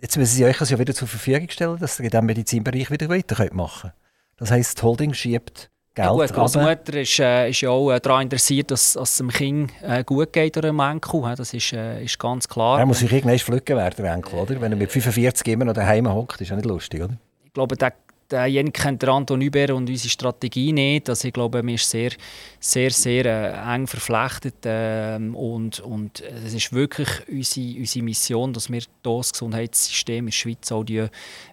[0.00, 2.90] jetzt müssen sie euch das ja wieder zur Verfügung stellen, dass ihr in diesem Medizinbereich
[2.90, 3.94] wieder weitermachen könnt.
[4.36, 7.98] Das heisst, die Holding schiebt Geld ja, gut, Großmutter ist, äh, ist ja auch äh,
[7.98, 11.34] daran interessiert, dass, dass es dem Kind äh, gut geht oder dem Enkel.
[11.34, 12.78] Das ist, äh, ist ganz klar.
[12.78, 14.60] Er muss sich irgendwann pflücken werden, der Enkel, oder?
[14.60, 17.18] Wenn er mit 45 immer noch daheim hockt, ist ja nicht lustig, oder?
[17.44, 17.94] Ich glaube, der
[18.30, 21.08] derjenige kennt der Anton Hüber und unsere Strategie nicht.
[21.08, 22.10] Also ich glaube, wir sind sehr,
[22.60, 28.70] sehr, sehr äh, eng verflechtet ähm, und, und es ist wirklich unsere, unsere Mission, dass
[28.70, 31.06] wir das Gesundheitssystem in der Schweiz auch die,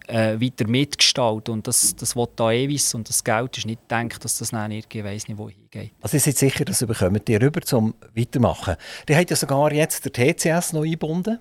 [0.07, 1.53] äh, weiter mitgestalten.
[1.53, 4.71] Und das, das will da ewig und das Geld ist nicht gedacht, dass das dann
[4.71, 5.91] irgendwie weiss nicht, wo hingeht.
[6.01, 8.75] Also ihr seid sicher, dass ihr bekommt die rüber zum Weitermachen.
[9.07, 11.39] Die hat ja sogar jetzt der TCS noch eingebunden,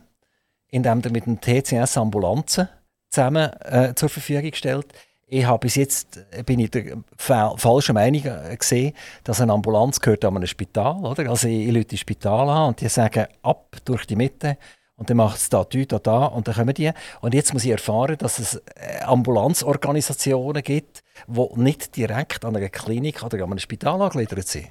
[0.69, 2.69] indem er mit dem TCS Ambulanzen
[3.11, 4.87] zusammen äh, zur Verfügung stellt
[5.27, 8.95] ich habe bis jetzt äh, bin ich der falschen Meinung äh, gesehen,
[9.25, 11.29] dass eine Ambulanz gehört an einem Spital, oder?
[11.31, 14.59] Also ich, ich ins Spital an und die sagen ab durch die Mitte
[14.97, 16.91] und dann macht es da, da, da und dann kommen die.
[17.21, 22.69] Und jetzt muss ich erfahren, dass es äh, Ambulanzorganisationen gibt, die nicht direkt an einer
[22.69, 24.71] Klinik oder an einem Spital angegliedert sind.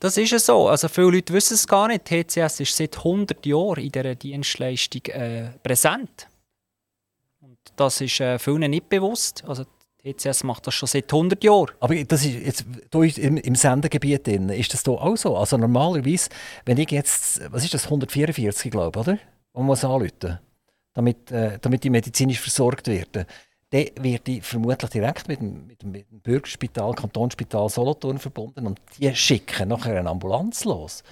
[0.00, 0.68] Das ist es so.
[0.68, 2.04] Also viele Leute wissen es gar nicht.
[2.04, 6.28] TCS ist seit 100 Jahren in dieser Dienstleistung äh, präsent.
[7.76, 9.44] Das ist äh, vielen nicht bewusst.
[9.46, 9.64] Also
[10.06, 11.72] ECS macht das schon seit 100 Jahren.
[11.80, 15.36] Aber das ist jetzt im, im Sendegebiet drin, ist das hier auch so?
[15.36, 16.30] Also normalerweise,
[16.64, 19.18] wenn ich jetzt, was ist das, 144, glaube ich, oder?
[19.52, 20.38] Man muss anrufen,
[20.94, 23.26] damit, äh, damit die medizinisch versorgt werden.
[23.70, 28.66] Dann wird die vermutlich direkt mit dem, mit dem, mit dem Bürgerspital, Kantonsspital Solothurn verbunden
[28.66, 31.02] und die schicken nachher eine Ambulanz los.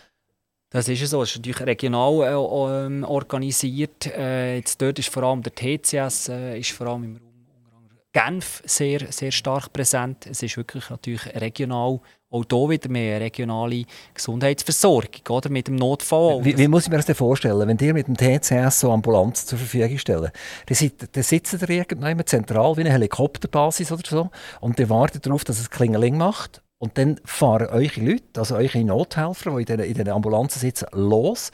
[0.74, 1.22] Das ist so.
[1.22, 4.06] Es ist natürlich regional äh, ähm, organisiert.
[4.06, 8.60] Äh, jetzt dort ist vor allem der TCS äh, ist vor allem im Raum Genf
[8.66, 10.26] sehr, sehr stark präsent.
[10.26, 16.44] Es ist wirklich natürlich regional, auch hier wieder mehr regionale Gesundheitsversorgung oder, mit dem Notfall.
[16.44, 19.46] Wie, wie muss ich mir das denn vorstellen, wenn ihr mit dem TCS so Ambulanz
[19.46, 20.32] zur Verfügung stellen,
[20.66, 25.60] dann, sitzt ihr irgendwann zentral wie eine Helikopterbasis oder so und ihr wartet darauf, dass
[25.60, 29.94] es Klingeling macht und dann fahren eure Leute, also eure Nothelfer, die in den, in
[29.94, 31.50] den Ambulanzen sitzen, los,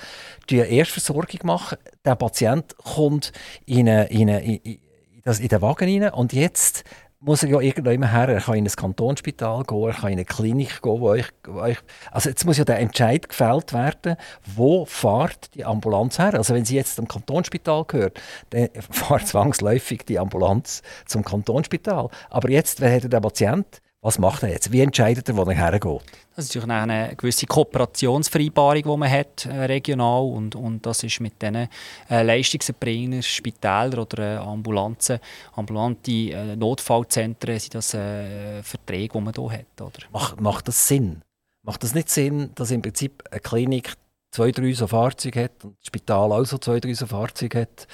[0.49, 1.79] die Erstversorgung machen.
[2.05, 3.33] Der Patient kommt
[3.65, 4.81] in eine, in eine, in
[5.23, 6.83] das in den Wagen rein und jetzt
[7.21, 8.29] muss er ja irgendwo her.
[8.29, 11.61] Er kann in ein Kantonsspital gehen, er kann in eine Klinik gehen, wo euch, wo
[11.61, 11.79] euch,
[12.11, 14.17] also jetzt muss ja der Entscheid gefällt werden,
[14.57, 16.35] wo fährt die Ambulanz her.
[16.35, 18.21] Also wenn sie jetzt zum Kantonsspital gehört,
[18.51, 22.09] dann fährt zwangsläufig die Ambulanz zum Kantonsspital.
[22.31, 23.81] Aber jetzt, hat der Patient?
[24.03, 24.73] Was macht er jetzt?
[24.73, 26.01] Wie entscheidet er, wo er hergeht?
[26.35, 31.21] Das ist natürlich eine gewisse Kooperationsvereinbarung, die man hat, äh, regional und, und das ist
[31.21, 31.69] mit diesen
[32.09, 35.19] äh, Leistungserbringern, Spitälern oder äh, Ambulanzen,
[35.53, 39.81] ambulante äh, Notfallzentren sind das äh, Verträge, die man hier hat.
[39.83, 40.07] Oder?
[40.11, 41.21] Macht, macht das Sinn?
[41.63, 43.93] Macht das nicht Sinn, dass im Prinzip eine Klinik
[44.31, 47.87] zwei, drei so Fahrzeuge hat und das Spital auch so zwei, drei so Fahrzeuge hat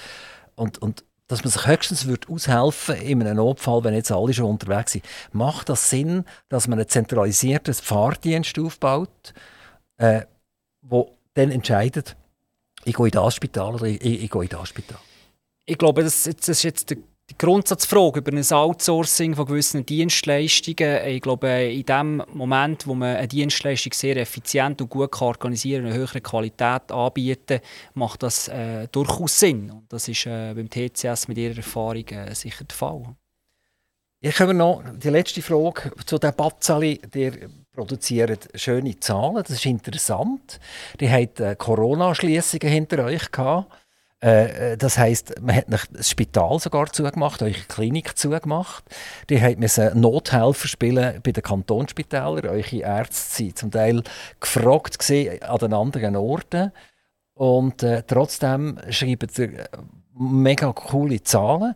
[0.55, 4.47] und, und dass man sich höchstens würde aushelfen in einem Notfall, wenn jetzt alle schon
[4.47, 5.05] unterwegs sind.
[5.33, 9.35] Macht das Sinn, dass man einen zentralisierten Fahrdienst aufbaut,
[9.99, 10.23] äh,
[10.83, 12.17] wo dann entscheidet,
[12.85, 14.99] ich gehe in das Spital oder ich, ich, ich gehe in das Spital?
[15.65, 16.99] Ich glaube, das, das ist jetzt der
[17.31, 21.07] die Grundsatzfrage über ein Outsourcing von gewissen Dienstleistungen.
[21.07, 25.93] Ich glaube, in dem Moment, wo man eine Dienstleistung sehr effizient und gut organisieren kann,
[25.93, 27.61] eine höhere Qualität anbieten,
[27.95, 29.71] macht das äh, durchaus Sinn.
[29.71, 33.17] Und das ist äh, beim TCS mit Ihrer Erfahrung äh, sicher der Fall.
[34.21, 37.01] Ich habe noch die letzte Frage zu den Bazzali.
[37.13, 37.33] Der
[37.73, 40.59] produziert schöne Zahlen, das ist interessant.
[41.01, 43.71] Die hatten äh, Corona-Schließungen hinter euch gehabt.
[44.23, 48.85] Äh, äh, das heißt, man hat das Spital sogar zugemacht, eure Klinik zugemacht.
[49.29, 52.47] Die müssen Nothelfer spielen bei den Kantonsspitälern.
[52.47, 54.03] Eure Ärzte sind zum Teil
[54.41, 54.99] gefragt
[55.43, 56.73] an den anderen Orten.
[57.35, 59.67] Und äh, trotzdem schreiben sie äh,
[60.19, 61.75] mega coole Zahlen.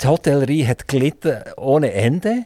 [0.00, 2.44] Die Hotellerie hat gelitten ohne Ende.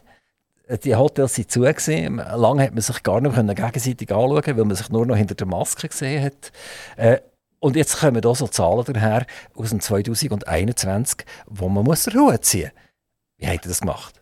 [0.83, 2.31] Die Hotels waren zu.
[2.37, 5.47] Lange hat man sich gar nicht gegenseitig anschauen weil man sich nur noch hinter der
[5.47, 6.51] Maske gesehen hat.
[6.95, 7.19] Äh,
[7.59, 12.71] und jetzt kommen da so Zahlen daher aus dem 2021, wo man muss Ruhe ziehen
[12.73, 12.83] muss.
[13.37, 14.21] Wie habt ihr das gemacht?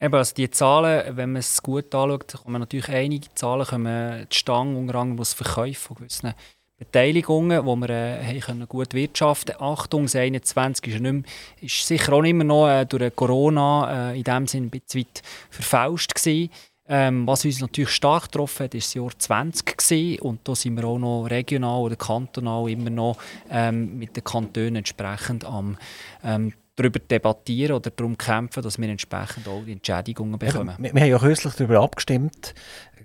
[0.00, 4.78] Eben, also die Zahlen, wenn man es gut anschaut, kommen natürlich einige Zahlen kommen zustande,
[4.78, 6.34] unter anderem aus Verkäufen von gewissen
[6.76, 9.72] Beteiligungen, die wir äh, können gut wirtschaften konnten.
[9.72, 11.22] Achtung, das 21 ist, nicht mehr,
[11.60, 15.22] ist sicher auch immer noch äh, durch Corona äh, in dem Sinne ein bisschen weit
[15.50, 16.50] verfauscht gewesen.
[16.86, 20.20] Ähm, was uns natürlich stark getroffen hat, war das Jahr 20 gewesen.
[20.20, 23.16] und da sind wir auch noch regional oder kantonal immer noch
[23.50, 25.78] ähm, mit den Kantonen entsprechend am
[26.22, 30.74] ähm, darüber debattieren oder darum kämpfen, dass wir entsprechend auch die Entschädigungen bekommen.
[30.78, 32.54] Wir, wir, haben ja kürzlich darüber abgestimmt.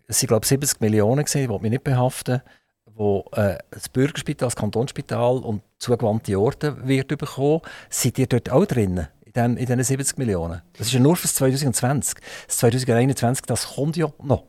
[0.07, 2.41] Es sind glaube ich 70 Millionen gewesen, die wir nicht behaften,
[2.85, 7.61] wo äh, das Bürgerspital, das Kantonsspital und zugewandte Orte wird bekommen.
[7.89, 9.07] Seid ihr dort auch drinnen?
[9.35, 10.61] In, diesen 70 Millionen.
[10.73, 12.19] Das ist ja nur für 2020.
[12.47, 14.45] Das 2021, das kommt ja noch.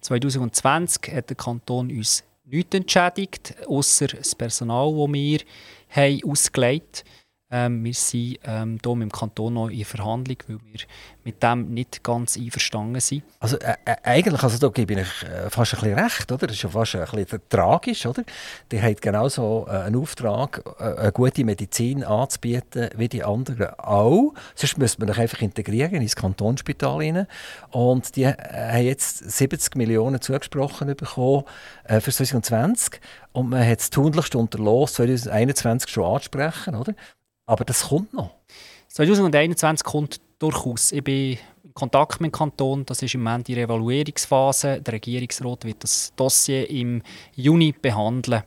[0.00, 5.40] 2020 hat der Kanton uns nichts entschädigt, außer das Personal, das wir
[5.90, 7.27] haben ausgelegt haben.
[7.50, 10.80] Ähm, wir sind ähm, hier mit dem Kanton noch in Verhandlung, weil wir
[11.24, 13.22] mit dem nicht ganz einverstanden sind.
[13.40, 16.46] Also äh, eigentlich, also da gebe ich äh, fast ein bisschen recht, oder?
[16.46, 18.22] Das ist ja fast ein bisschen tragisch, oder?
[18.70, 24.34] Die haben genauso äh, einen Auftrag, äh, eine gute Medizin anzubieten, wie die anderen auch.
[24.54, 27.26] Sonst müsste man doch einfach integrieren ins Kantonsspital rein.
[27.70, 31.44] Und die äh, haben jetzt 70 Millionen zugesprochen bekommen
[31.84, 33.00] äh, für 2020
[33.32, 36.94] und man hat es tunlichst unterlassen, 2021 schon anzusprechen, oder?
[37.48, 38.30] Aber das kommt noch.
[38.88, 40.92] 2021 kommt durchaus.
[40.92, 42.84] Ich bin in Kontakt mit dem Kanton.
[42.84, 44.82] Das ist im Moment die Evaluierungsphase.
[44.82, 47.02] Der Regierungsrat wird das Dossier im
[47.34, 48.42] Juni behandeln.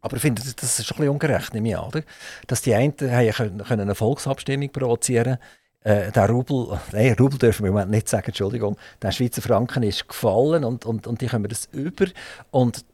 [0.00, 2.02] Aber ich finde, das ist ein bisschen ungerecht, nehme ich an, oder?
[2.46, 5.38] Dass die einen können eine Volksabstimmung provozieren
[5.82, 9.82] äh, der Rubel, nein, Rubel dürfen wir im Moment nicht sagen, Entschuldigung, der Schweizer Franken
[9.82, 12.06] ist gefallen und, und, und die kommen das über
[12.50, 12.84] und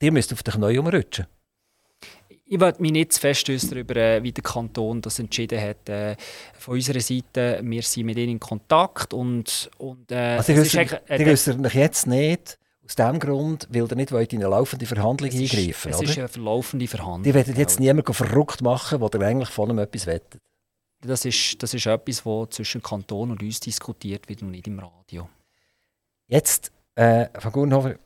[0.00, 1.26] die müsst auf dich neu umrutschen.
[2.50, 5.88] Ich will mich nicht zu fest darüber, äh, wie der Kanton das entschieden hat.
[5.88, 6.16] Äh,
[6.58, 10.58] von unserer Seite, wir sind mit ihnen in Kontakt und, und äh, also die
[11.26, 15.36] wissen äh, jetzt nicht, aus dem Grund, weil ihr nicht in eine laufende Verhandlung es
[15.36, 16.08] eingreifen Es oder?
[16.08, 17.22] ist eine laufende Verhandlung.
[17.22, 20.40] Die werden jetzt niemand verrückt machen, der eigentlich von ihm etwas wettet.
[21.02, 24.78] Das ist, das ist etwas, das zwischen Kanton und uns diskutiert wird und nicht im
[24.78, 25.28] Radio.
[26.26, 27.96] Jetzt, äh, Frau Gurnhofer,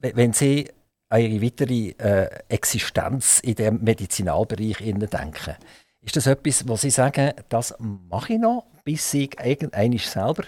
[0.00, 0.68] wenn Sie
[1.16, 5.56] ihre weitere äh, Existenz in dem Medizinalbereich denken.
[6.02, 10.44] Ist das etwas, wo Sie sagen, das mache ich noch, bis ich irgendwann selber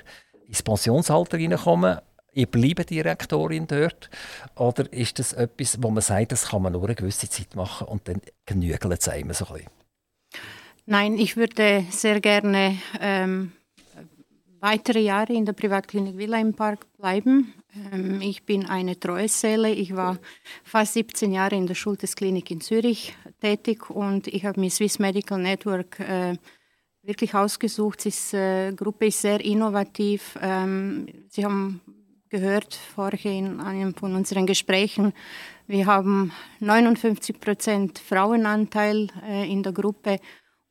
[0.47, 2.03] ins Pensionsalter reinkomme?
[2.33, 4.09] Ich bleibe Direktorin dort?
[4.55, 7.89] Oder ist das etwas, wo man sagt, das kann man nur eine gewisse Zeit machen
[7.89, 9.71] und dann genügeln es einem so ein bisschen?
[10.87, 13.53] Nein, ich würde sehr gerne ähm,
[14.61, 17.53] weitere Jahre in der Privatklinik Villa im Park bleiben.
[17.93, 19.71] Ähm, ich bin eine treue Seele.
[19.71, 20.19] Ich war
[20.65, 25.41] fast 17 Jahre in der Schultesklinik in Zürich tätig und ich habe mir Swiss Medical
[25.41, 26.37] Network äh,
[27.03, 28.05] wirklich ausgesucht.
[28.05, 30.39] Die äh, Gruppe ist sehr innovativ.
[30.41, 31.81] Ähm, Sie haben
[32.29, 35.13] gehört vorhin in einem von unseren Gesprächen,
[35.71, 40.19] wir haben 59 Prozent Frauenanteil äh, in der Gruppe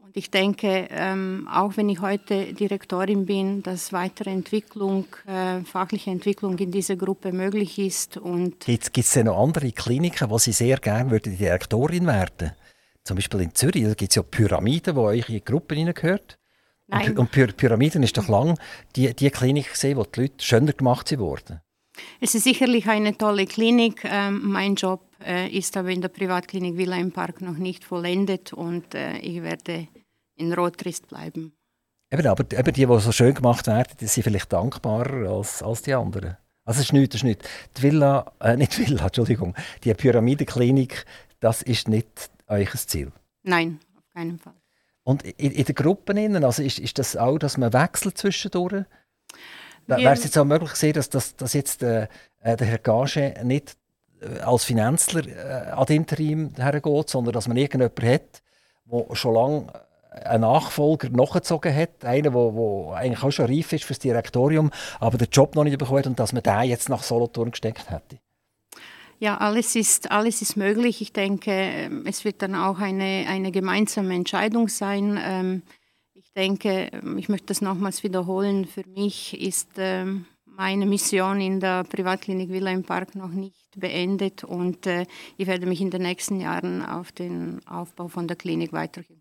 [0.09, 6.09] und ich denke, ähm, auch wenn ich heute Direktorin bin, dass weitere Entwicklung, äh, fachliche
[6.09, 8.19] Entwicklung in dieser Gruppe möglich ist.
[8.65, 12.53] Gibt es denn noch andere Kliniken, wo Sie sehr gerne würden Direktorin werden
[13.03, 16.39] Zum Beispiel in Zürich, da gibt es ja Pyramiden, wo euch in die Gruppe hineingehört.
[16.87, 17.15] Nein.
[17.15, 18.57] Und, und Pyramiden ist doch lang
[18.95, 21.61] die, die Klinik gesehen, wo die Leute schöner gemacht wurden.
[22.19, 24.03] Es ist sicherlich eine tolle Klinik.
[24.05, 28.53] Ähm, mein Job äh, ist aber in der Privatklinik Villa im Park noch nicht vollendet
[28.53, 29.87] und äh, ich werde
[30.39, 31.53] in Rotrist bleiben.
[32.11, 35.83] Eben, aber eben die, die so schön gemacht werden, die sind vielleicht dankbarer als, als
[35.83, 36.37] die anderen.
[36.65, 37.49] Also es ist nichts, das ist nichts.
[37.77, 41.05] Die Villa, äh, nicht Villa, Entschuldigung, die Pyramidenklinik,
[41.39, 43.11] das ist nicht euch Ziel?
[43.43, 44.53] Nein, auf keinen Fall.
[45.03, 48.85] Und in, in den Gruppen innen, also ist, ist das auch, dass man wechselt zwischendurch?
[49.87, 52.07] Wäre es jetzt auch möglich gewesen, dass, dass, dass jetzt äh,
[52.41, 53.75] äh der Herr Gage nicht
[54.21, 58.43] äh, als Finanzler äh, ad interim hergeht, sondern dass man irgendjemanden hat,
[58.85, 59.67] der schon lange
[60.09, 65.17] einen Nachfolger nachgezogen hat, einer, der eigentlich auch schon reif ist für das Direktorium, aber
[65.17, 68.17] den Job noch nicht bekommen hat und dass man den jetzt nach Solothurn gesteckt hätte?
[69.19, 71.01] Ja, alles ist, alles ist möglich.
[71.01, 75.19] Ich denke, ähm, es wird dann auch eine, eine gemeinsame Entscheidung sein.
[75.21, 75.61] Ähm,
[76.13, 78.65] ich denke, ähm, ich möchte das nochmals wiederholen.
[78.65, 79.71] Für mich ist
[80.45, 85.05] meine Mission in der Privatklinik Villa im Park noch nicht beendet und äh,
[85.37, 89.18] ich werde mich in den nächsten Jahren auf den Aufbau von der Klinik weiterhin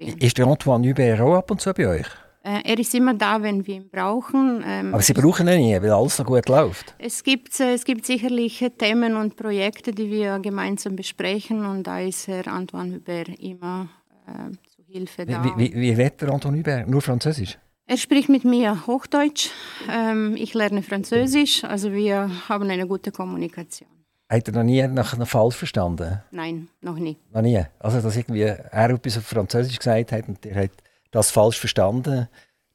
[0.00, 0.26] konzentrieren.
[0.26, 2.06] Ist der Antoine Hubert auch ab und zu bei euch?
[2.42, 4.64] Äh, er ist immer da, wenn wir ihn brauchen.
[4.66, 6.94] Ähm, Aber Sie brauchen ihn nie, weil alles so gut läuft.
[6.98, 12.00] Es gibt, äh, es gibt sicherlich Themen und Projekte, die wir gemeinsam besprechen und da
[12.00, 13.88] ist Herr Antoine Hubert immer
[14.26, 15.44] äh, zu Hilfe da.
[15.44, 16.88] Wie, wie, wie redet der Antoine Hubert?
[16.88, 17.58] Nur Französisch?
[17.86, 19.50] Er spricht mit mir Hochdeutsch,
[19.90, 23.88] ähm, ich lerne Französisch, also wir haben eine gute Kommunikation.
[24.30, 26.22] Hat er noch nie nach einem Fall verstanden?
[26.30, 27.18] Nein, noch nie.
[27.32, 27.64] Noch nie?
[27.80, 30.70] Also, dass irgendwie er etwas auf Französisch gesagt hat und er hat
[31.10, 32.28] das falsch verstanden.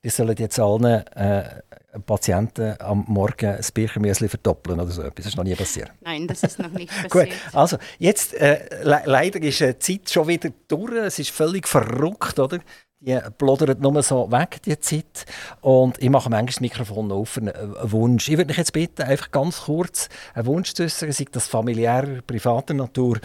[0.04, 1.62] Die sollen jetzt allen äh,
[2.06, 5.16] Patienten am Morgen das Birchenmüsli verdoppeln oder so etwas.
[5.16, 5.92] Das ist noch nie passiert.
[6.02, 7.12] Nein, das ist noch nicht passiert.
[7.12, 10.94] Gut, also jetzt äh, le leider ist die Zeit schon wieder durch.
[10.94, 12.60] Es ist völlig verrückt, oder?
[13.06, 15.26] Die plodert nur so weg, die Zeit.
[15.62, 18.30] Und ich mache manchmal das Mikrofon auf für einen Wunsch.
[18.30, 22.22] Ich würde mich jetzt bitten, einfach ganz kurz einen Wunsch zu äußern, sei das familiärer,
[22.26, 23.20] privater Natur,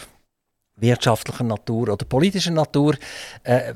[0.77, 2.95] wirtschaftlicher Natur oder politischer Natur.
[3.43, 3.75] Äh,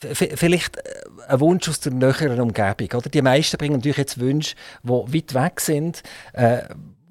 [0.00, 0.82] vielleicht äh,
[1.28, 2.88] ein Wunsch aus der näheren Umgebung.
[2.94, 3.08] Oder?
[3.08, 6.02] Die meisten bringen natürlich jetzt Wünsche, die weit weg sind,
[6.32, 6.62] äh,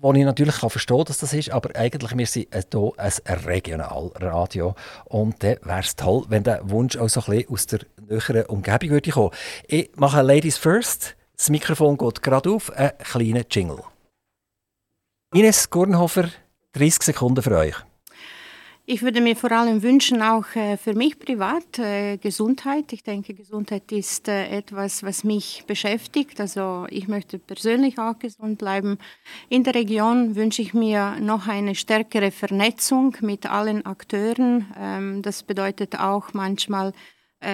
[0.01, 4.75] wo ich natürlich kann verstehen dass das ist, aber eigentlich wir sind hier ein Regionalradio
[5.05, 7.79] und dann wäre es toll, wenn der Wunsch auch so ein bisschen aus der
[8.09, 9.31] näheren Umgebung würde kommen.
[9.67, 13.83] Ich mache Ladies First, das Mikrofon geht gerade auf, ein kleiner Jingle.
[15.33, 16.29] Ines Gurnhofer,
[16.73, 17.75] 30 Sekunden für euch.
[18.91, 22.91] Ich würde mir vor allem wünschen, auch äh, für mich privat, äh, Gesundheit.
[22.91, 26.41] Ich denke, Gesundheit ist äh, etwas, was mich beschäftigt.
[26.41, 28.97] Also ich möchte persönlich auch gesund bleiben.
[29.47, 34.65] In der Region wünsche ich mir noch eine stärkere Vernetzung mit allen Akteuren.
[34.75, 36.93] Ähm, das bedeutet auch manchmal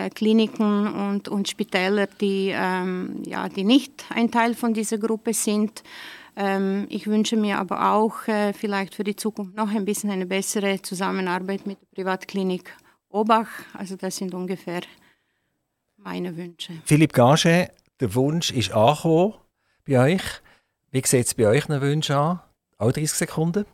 [0.10, 5.84] Kliniken und, und Spitäler, die, ähm, ja, die nicht ein Teil von dieser Gruppe sind.
[6.36, 10.26] Ähm, ich wünsche mir aber auch äh, vielleicht für die Zukunft noch ein bisschen eine
[10.26, 12.76] bessere Zusammenarbeit mit der Privatklinik
[13.10, 13.48] Obach.
[13.74, 14.82] Also das sind ungefähr
[15.98, 16.74] meine Wünsche.
[16.86, 17.70] Philipp Gage,
[18.00, 19.36] der Wunsch ist angekommen
[19.88, 20.24] bei euch.
[20.92, 22.42] Wie sieht es bei euch einen Wunsch an?
[22.78, 23.66] Auch 30 Sekunden?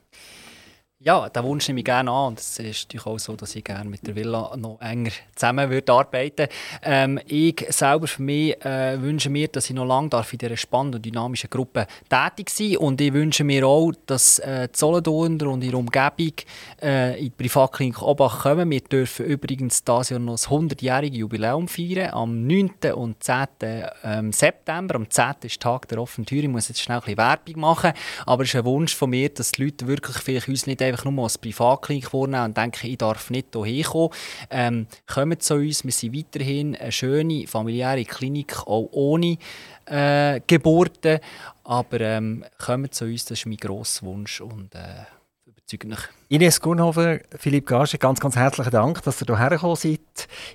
[1.04, 2.28] Ja, den Wunsch nehme ich gerne an.
[2.28, 5.72] Und es ist natürlich auch so, dass ich gerne mit der Villa noch enger zusammen
[5.72, 6.48] würde arbeiten
[6.84, 10.56] ähm, Ich selber für mich äh, wünsche mir, dass ich noch lange darf in dieser
[10.56, 15.50] spannenden und dynamischen Gruppe tätig sein Und ich wünsche mir auch, dass äh, die Solothurner
[15.50, 16.34] und ihre Umgebung
[16.80, 18.70] äh, in die Privatklinik Obach kommen.
[18.70, 22.94] Wir dürfen übrigens dieses Jahr noch das 100-jährige Jubiläum feiern, am 9.
[22.94, 23.48] und 10.
[24.04, 24.94] Ähm, September.
[24.94, 25.34] Am 10.
[25.46, 26.44] ist Tag der offenen Tür.
[26.44, 27.94] Ich muss jetzt schnell ein bisschen Werbung machen.
[28.28, 31.12] Aber es ist ein Wunsch von mir, dass die Leute wirklich vielleicht uns nicht einfach
[31.12, 34.10] nur als Privatklinik vornehmen und denken, ich darf nicht hierher kommen.
[34.50, 39.38] Ähm, kommt zu uns, wir sind weiterhin eine schöne familiäre Klinik, auch ohne
[39.86, 41.20] äh, Geburten.
[41.64, 45.06] Aber ähm, kommt zu uns, das ist mein grosser Wunsch und äh,
[45.74, 50.00] überzeugt Ines Gurnhofer, Philipp Gage, ganz, ganz herzlichen Dank, dass ihr hierher gekommen seid.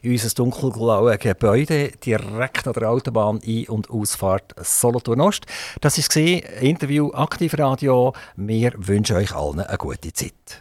[0.00, 5.44] In unser dunkelblaues Gebäude, direkt an der Autobahn Ein- und Ausfahrt Solothurn Ost.
[5.82, 8.14] Das war Interview Aktivradio.
[8.36, 10.32] Wir wünschen euch allen eine gute Zeit.